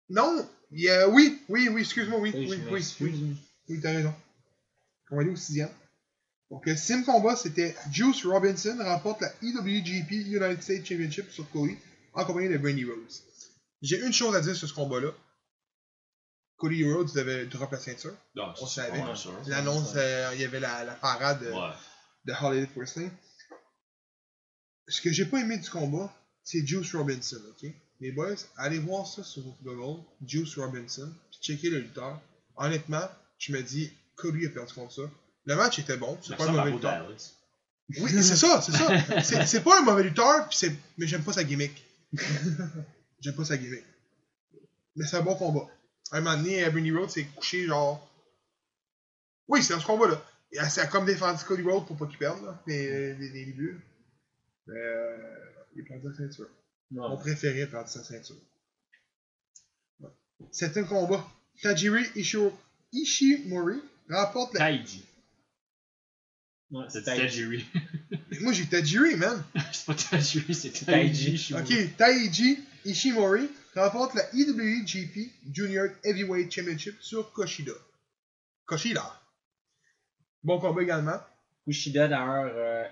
[0.08, 3.20] non, il y a- oui, oui, oui, excuse-moi, oui, oui, je oui, m'excuse.
[3.22, 3.36] oui,
[3.68, 4.14] oui, t'as raison.
[5.10, 5.70] On va aller au sixième.
[6.48, 11.50] Donc, le sixième combat, c'était Juice Robinson remporte la E EWGP United States Championship sur
[11.50, 11.76] Cody,
[12.14, 13.10] accompagné de Brandy Rhodes.
[13.82, 15.10] J'ai une chose à dire sur ce combat-là.
[16.56, 18.14] Cody Rhodes devait drop la ceinture.
[18.36, 18.96] Non, On savait.
[19.48, 21.72] L'annonce, euh, il y avait la, la parade de, Ouais.
[22.26, 23.10] De Hollywood Wrestling.
[24.88, 26.14] Ce que j'ai pas aimé du combat,
[26.44, 27.70] c'est Juice Robinson, ok?
[28.00, 32.20] Les boys, allez voir ça sur Google, Juice Robinson, puis checker le lutteur.
[32.56, 33.08] Honnêtement,
[33.38, 35.02] je me dis, Cody a perdu contre ça.
[35.44, 37.08] Le match était bon, c'est Ça pas un mauvais lutteur.
[38.00, 39.44] Oui, c'est ça, c'est ça.
[39.46, 40.48] C'est- pas un mauvais lutteur,
[40.98, 41.84] mais j'aime pas sa gimmick.
[43.20, 43.84] j'aime pas sa gimmick.
[44.96, 45.68] Mais c'est un bon combat.
[46.10, 48.08] À un moment donné, Brandy Rhodes s'est couché genre.
[49.48, 50.22] Oui, c'est dans ce combat-là.
[50.56, 53.44] Et Elle s'est comme défendu Cody Rhodes pour pas qu'il perde, là, les, les, les
[53.46, 53.80] débuts.
[54.66, 55.16] Mais euh,
[55.74, 56.48] il a perdu sa ceinture.
[56.92, 57.08] Ouais.
[57.08, 58.36] Mon préféré a perdu sa ceinture.
[60.00, 60.10] Ouais.
[60.50, 61.26] Septième combat.
[61.62, 62.52] Tajiri Isho-
[62.92, 63.80] Ishimori
[64.10, 64.60] remporte la.
[64.60, 65.04] Taiji.
[66.70, 67.20] Ouais, C'est Taiji.
[67.22, 67.66] Tajiri.
[68.40, 69.42] Moi j'ai Tajiri, man.
[69.72, 71.54] c'est pas Tajiri, c'est Taiji.
[71.54, 77.72] Ok, Taiji Ishimori remporte la EWGP Junior Heavyweight Championship sur Koshida.
[78.64, 79.04] Koshida.
[80.46, 81.18] Bon combat également.
[81.66, 82.84] Kushida, d'ailleurs, euh,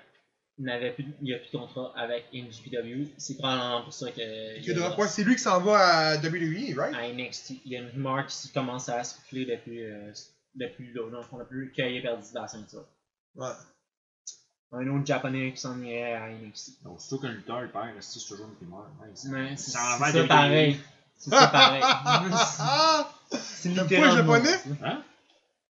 [0.59, 3.13] n'avait plus, il n'y a plus de contrat avec NGPW.
[3.17, 4.65] C'est probablement pour ça que.
[4.67, 6.95] Que de c'est lui qui s'en va à WWE, right?
[6.97, 7.53] à NXT.
[7.65, 10.13] Il y a une rumeur qui commence à souffler depuis, euh,
[10.57, 12.85] depuis le fond, depuis qu'il a perdu la ceinture.
[13.37, 13.47] Ouais.
[14.73, 16.83] Un autre japonais qui s'en irait à NXT.
[16.83, 18.91] Donc, surtout qu'un lutteur, il perd, c'est toujours une rumeur.
[19.01, 19.97] Ouais, c'est- Mais c'est ça
[20.27, 20.77] pareil.
[21.17, 21.83] C'est ça pareil.
[21.85, 23.09] Ah!
[23.31, 24.59] c'est les littéralement Japonais?
[24.83, 25.05] Hein?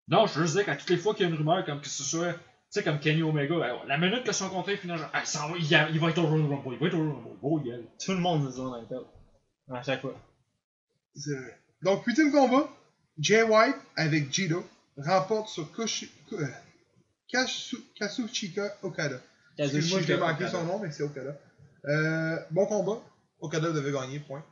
[0.09, 1.80] Non, je veux juste dire qu'à toutes les fois qu'il y a une rumeur, comme
[1.80, 2.38] que ce soit, tu
[2.70, 5.46] sais, comme Kenny Omega, hey, la minute que son contrat est fini, genre, hey, ça
[5.46, 7.14] va, il, y a- il va être au Royal Rumble, il va être au Royal
[7.14, 7.76] Rumble, oh yeah.
[8.05, 9.09] Tout le monde dit ça dans le top.
[9.70, 10.14] À chaque fois.
[11.14, 11.59] C'est vrai.
[11.82, 12.68] Donc, huitième combat.
[13.18, 14.64] Jay White avec Jido
[14.96, 16.46] remporte sur Koshi- Ko- euh,
[17.30, 19.20] Kasu- Kazuchika Okada.
[19.59, 21.36] Excuse-moi, je l'ai manqué son nom, mais c'est Okada.
[21.86, 23.00] Euh, bon combat.
[23.40, 24.42] Okada devait gagner, point.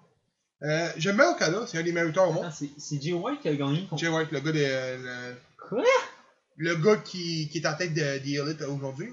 [0.63, 2.45] Euh, J'aime bien Okada, c'est un des meilleurs lutteurs au monde.
[2.49, 3.99] Ah, c'est Jay White qui a gagné contre.
[4.03, 4.59] Jay White, le gars de.
[4.59, 5.85] Le, Quoi?
[6.57, 9.11] le gars qui, qui est en tête de, des Elite aujourd'hui.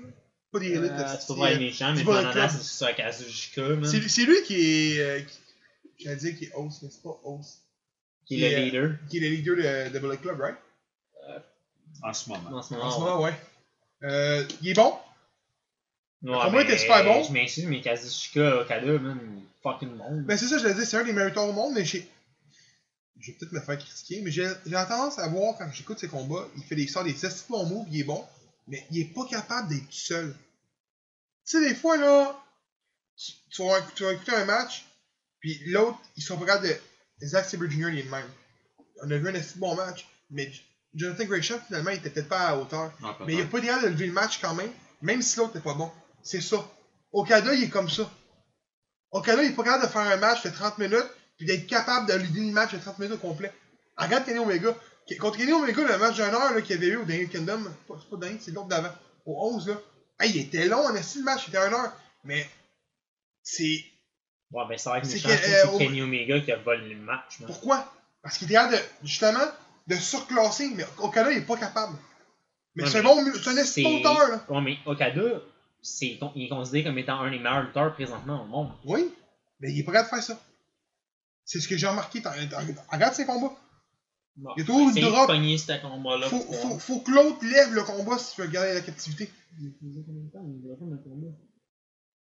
[0.51, 2.49] Pas des Elite, Euh, c'est- pas vrai méchant, mais Club.
[2.49, 3.85] c'est sur Kazuchika, man.
[3.85, 4.99] c'est c'est lui qui est.
[4.99, 7.59] Euh, qui, J'allais dire qui est host, mais c'est pas host.
[8.25, 10.57] Qui est le est- leader Qui est le leader de, de Bullet Club, right?
[12.03, 12.57] En ce moment.
[12.57, 12.91] en ce En moment.
[12.91, 13.33] ce moment, ouais.
[14.03, 14.93] Euh, il est bon.
[16.23, 17.23] Ouais, combat mais était super bon.
[17.23, 20.21] Je m'excuse, mais Kazuchika, Okada, man, il fucking bon.
[20.21, 22.09] Ben c'est ça, je l'ai dit, c'est un des meilleurs au monde, mais j'ai.
[23.19, 26.47] Je vais peut-être me faire critiquer, mais j'ai tendance à voir quand j'écoute ses combats,
[26.55, 28.23] il fait des sorts des assez bons moves, il est bon,
[28.67, 30.35] mais il est pas capable d'être tout seul.
[31.45, 32.39] Tu sais, des fois, là,
[33.15, 34.85] tu, tu vas, tu vas écouter un match,
[35.39, 36.75] puis l'autre, ils sont pas capables de.
[37.25, 38.29] Zack Sabre Jr., il est le même.
[39.03, 40.51] On a vu un assez bon match, mais
[40.93, 42.91] Jonathan Gresham, finalement, il était peut-être pas à la hauteur.
[43.03, 43.17] Ah.
[43.25, 45.61] Mais il a pas idéal de lever le match quand même, même si l'autre n'est
[45.61, 45.91] pas bon.
[46.27, 46.57] C'est ça.
[47.13, 48.09] Okada, il est comme ça.
[49.11, 51.07] Okada, il est pas capable de faire un match de 30 minutes,
[51.37, 53.51] puis d'être capable de lever le match de 30 minutes au complet.
[53.95, 54.75] Regarde Kenny Omega.
[55.19, 58.09] Contre Kenny Omega, le match d'une heure qu'il y avait eu au Daniel Kingdom, c'est
[58.09, 58.91] pas- Daniel, c'est l'autre d'avant,
[59.25, 59.75] au 11, là.
[60.19, 61.93] Hey, il était long, on a le match, il était une heure.
[62.25, 62.45] Mais,
[63.41, 63.85] c'est.
[64.51, 67.39] Ouais, ben c'est vrai que C'est euh, Kenny Omega qui a volé le match.
[67.45, 67.89] Pourquoi?
[68.21, 69.45] Parce qu'il était capable de, justement,
[69.87, 71.95] de surclasser, mais Okada, il est pas capable.
[72.75, 74.45] Mais Ouais, c'est mais bon, c'est un lutteur, là.
[74.49, 75.21] Ouais, mais Okada,
[75.81, 78.71] c'est il est considéré comme étant un des meilleurs lutteurs présentement au monde.
[78.85, 79.11] Oui,
[79.59, 80.43] mais il est pas capable de faire ça.
[81.45, 82.21] C'est ce que j'ai remarqué.
[82.91, 83.55] Regarde ses combats.
[84.35, 85.27] Bon, Il y a toujours une de drop.
[85.81, 86.27] combat-là.
[86.29, 89.31] Faut, faut, faut que l'autre lève le combat si tu veux garder la captivité.
[89.59, 91.35] Il faisait combien de temps, il devrait faire le combat?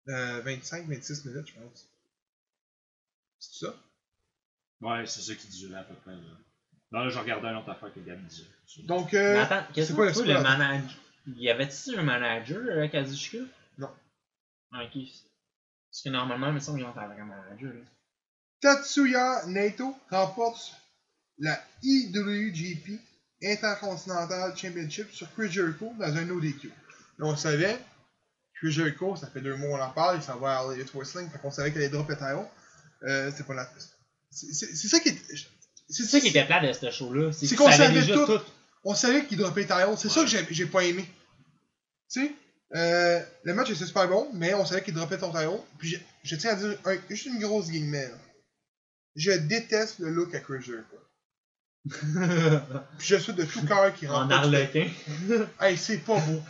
[0.09, 1.89] Euh, 25, 26 minutes, je pense.
[3.41, 3.75] C'est ça?
[4.81, 6.13] Ouais, c'est ça qui durait à peu près.
[6.13, 6.21] Là.
[6.93, 8.45] Non, là, je regardais une autre affaire que Gab disait.
[8.85, 10.91] Donc, Mais euh, attends, qu'est-ce c'est que quoi le le manager.
[11.27, 13.39] Y avait-tu un manager à Kazuchika?
[13.79, 13.89] Non.
[14.73, 14.99] Ok.
[15.91, 17.73] Parce que normalement, me semble qu'ils ont avec un manager.
[17.73, 17.81] là.
[18.61, 20.73] Tatsuya Naito remporte
[21.39, 22.99] la IWGP
[23.43, 26.69] Intercontinental Championship sur Chris Jericho dans un ODQ.
[27.19, 27.79] Là, on savait,
[28.55, 31.29] Chris Jericho, ça fait deux mois qu'on en parle, il s'en va à Elite Wrestling,
[31.31, 32.47] fait qu'on savait qu'elle allait drop le title.
[33.03, 33.69] Euh, c'est pas la.
[34.31, 34.53] C'est
[34.89, 35.19] ça qui est.
[35.91, 37.33] C'est ça qui était plat de ce show-là.
[37.33, 38.27] C'est qu'on ça avait savait déjà tout.
[38.27, 38.45] tout.
[38.85, 41.05] On savait qu'il dropait le title, c'est ça que j'ai- j'ai pas aimé.
[42.11, 42.33] Tu sais,
[42.77, 45.59] euh, le match était super bon, mais on savait qu'il dropait ton title.
[45.79, 48.11] Puis je, je tiens à dire un- juste une grosse guillemette.
[48.11, 48.19] là.
[49.17, 50.97] Je déteste le look à Jericho.
[52.99, 54.37] Puis je souhaite de tout cœur qu'il en rentre pas.
[54.37, 54.89] arlequin.
[55.61, 56.41] Hey, c'est pas beau.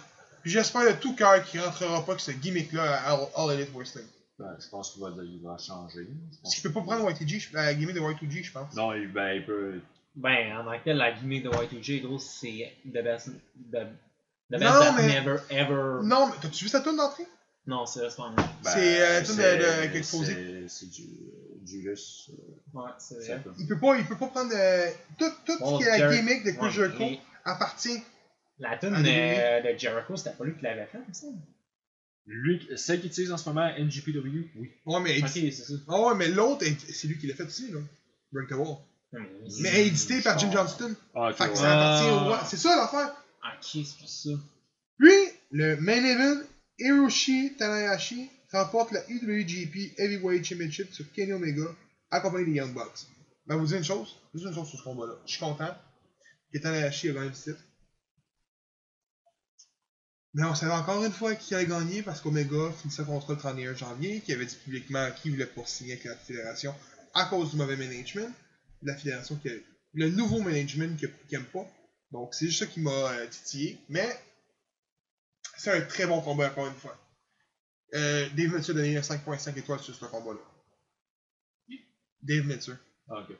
[0.42, 4.04] Puis j'espère de tout cœur qu'il rentrera pas avec ce gimmick-là à All, Elite Wrestling.
[4.38, 6.06] Ben, je pense qu'il va, il va changer.
[6.32, 8.74] Je Parce qu'il peut pas prendre YTG, je- la gimmick de Y2G, je pense.
[8.74, 9.80] Non, il, ben, il peut.
[10.16, 13.30] Ben, en tel, la gimmick de Y2J, gros, c'est the best.
[13.72, 13.78] The,
[14.50, 16.00] the best Non, that mais- never ever.
[16.04, 17.26] Non, mais t'as-tu vu sa tune d'entrée?
[17.66, 18.30] Non, c'est pas.
[18.36, 19.56] Ben, C'est, euh, tout de- c'est-
[19.86, 20.26] de- quelque chose.
[20.26, 21.02] c'est- C'est du.
[21.02, 22.30] euh, Julius.
[22.30, 23.42] euh, Ouais, c'est vrai.
[23.58, 24.52] Il peut pas, il peut pas prendre.
[24.54, 24.86] euh,
[25.18, 28.02] tout tout Bon, ce qui est la gimmick de Chris Ouais, Jericho et appartient.
[28.58, 31.26] La tune euh, de Jericho, c'était pas lui qui l'avait fait, ça?
[32.26, 34.70] Lui, celle qu'il utilise en ce moment, NGPW, oui.
[34.86, 35.74] Ouais, mais, Ok, c'est ça.
[35.88, 37.80] Ah ouais, mais l'autre, c'est lui qui l'a fait aussi, là.
[38.32, 38.76] Break the Wall.
[39.20, 40.54] Mais- Mais édité par Jim Ah.
[40.54, 40.94] Johnston.
[41.14, 41.56] Ah, Fait que ouais.
[41.56, 42.24] ça appartient au Ah.
[42.24, 42.44] roi.
[42.46, 43.14] C'est ça l'affaire?
[43.44, 44.30] Ok, c'est pour ça?
[44.98, 45.12] Puis,
[45.50, 46.40] le main event,
[46.78, 51.64] Hiroshi Tanahashi remporte la IWGP Heavyweight Championship sur Kenny Omega,
[52.10, 53.06] accompagné des Young Bucks.
[53.46, 55.14] Ben, vous dire une chose, juste une chose sur ce combat-là.
[55.26, 55.74] Je suis content
[56.52, 57.60] que Tanahashi a gagné le titre.
[60.36, 63.38] Mais on savait encore une fois qui allait gagner parce qu'Omega finissait son contrat le
[63.38, 66.74] 31 janvier, qui avait dit publiquement qu'il voulait pas signer avec la fédération
[67.14, 68.32] à cause du mauvais management.
[68.84, 69.52] La fédération qui a,
[69.94, 71.66] le nouveau management qui aime pas.
[72.12, 73.78] Donc c'est juste ça qui m'a euh, titillé.
[73.88, 74.08] Mais
[75.56, 76.98] c'est un très bon combat encore une fois.
[77.94, 80.40] Euh, Dave Meltzer a donné un 5.5 étoiles sur ce combat-là.
[82.22, 82.74] Dave Meltzer.
[83.08, 83.36] Ah, ok.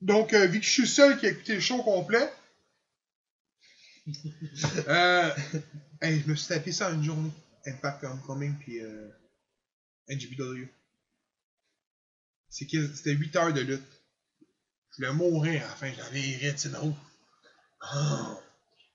[0.00, 2.32] Donc, euh, vu que je suis seul qui a écouté le show complet,
[4.88, 5.30] euh,
[6.00, 7.32] hey, je me suis tapé ça en une journée.
[7.66, 8.80] Impact Homecoming puis
[12.66, 13.97] que- C'était 8 heures de lutte.
[14.90, 16.94] Je voulais mourir à la fin, j'avais les rétines rouges.
[17.80, 18.38] Ah.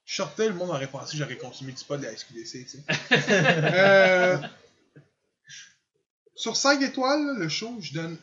[0.05, 2.67] Je sortais, le monde aurait pensé que j'aurais consumé du pot de la SQDC, tu
[2.67, 2.83] sais.
[3.11, 4.37] Euh,
[6.35, 8.17] sur 5 étoiles, le show, je donne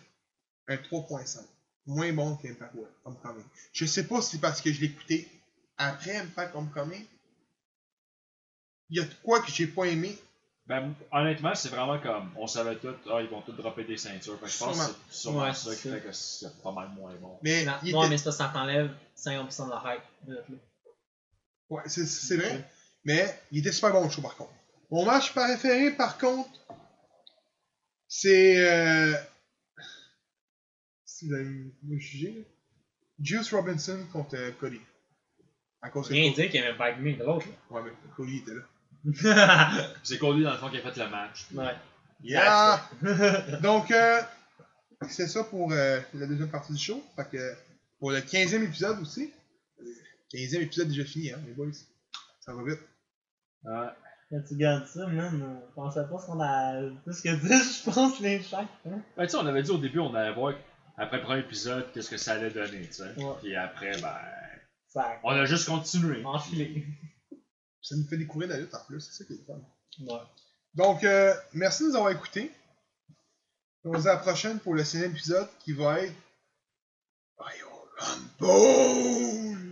[0.69, 1.39] un 3.5.
[1.87, 3.45] Moins bon qu'Impact Homecoming.
[3.73, 5.29] Je sais pas si c'est parce que je écouté
[5.79, 7.05] après Impact Homecoming.
[8.91, 10.19] Il y a de quoi que j'ai pas aimé.
[10.71, 12.31] Ben, honnêtement, c'est vraiment comme.
[12.37, 14.39] On savait tout, ah, ils vont tous dropper des ceintures.
[14.39, 14.89] Fait que je pense Sûrement.
[14.89, 17.39] que c'est sûrement Ouais, ça qui c'est fait que c'est pas mal moins bon.
[17.43, 20.03] Mais, Non, il était- mais c'est parce que ça t'enlève 50% de la hype.
[20.29, 20.57] de l'autre, là.
[21.71, 22.71] Ouais, c'est, c'est vrai.
[23.05, 24.53] Mais il était super bon le show par contre.
[24.93, 26.49] Mon match préféré par contre,
[28.07, 28.65] c'est.
[28.65, 29.15] Euh...
[31.05, 32.45] Si vous allez me juger, là.
[33.19, 34.81] Juice Robinson contre euh, Cody.
[35.83, 37.47] À cause que Rien dire qu'il y avait pas gimmick de l'autre.
[37.71, 38.63] Ouais, mais Cody était là.
[40.03, 41.47] C'est Cody dans le fond qui a fait le match.
[41.55, 41.75] ouais.
[42.23, 42.81] Yeah!
[43.63, 44.21] Donc, euh,
[45.09, 47.03] c'est ça pour euh, la deuxième partie du show.
[47.17, 47.55] Fait que
[47.99, 49.33] pour le 15e épisode aussi.
[49.79, 51.73] Le 15e épisode déjà fini, hein, les boys.
[52.41, 52.81] Ça va vite.
[53.65, 53.89] Ouais.
[54.31, 58.21] Quand tu regardes ça, man, on pensait pas qu'on a plus que 10, je pense,
[58.21, 58.67] les chaque.
[58.87, 59.01] Hein?
[59.17, 60.55] Ben, tu sais, on avait dit au début, on allait voir
[60.97, 63.15] après le premier épisode qu'est-ce que ça allait donner, tu sais.
[63.17, 63.35] Ouais.
[63.41, 64.15] Puis après, ben.
[64.89, 66.23] Ça On a juste continué.
[66.23, 66.85] a enfilé.
[67.83, 69.61] Ça nous fait découvrir la lutte en plus, c'est ça qui est le fun.
[70.01, 70.21] Ouais.
[70.75, 72.53] Donc, euh, merci de nous avoir écoutés.
[73.85, 76.15] On se dit à la prochaine pour le 6 épisode qui va être.
[77.39, 77.67] Royal
[78.39, 79.70] Rumble!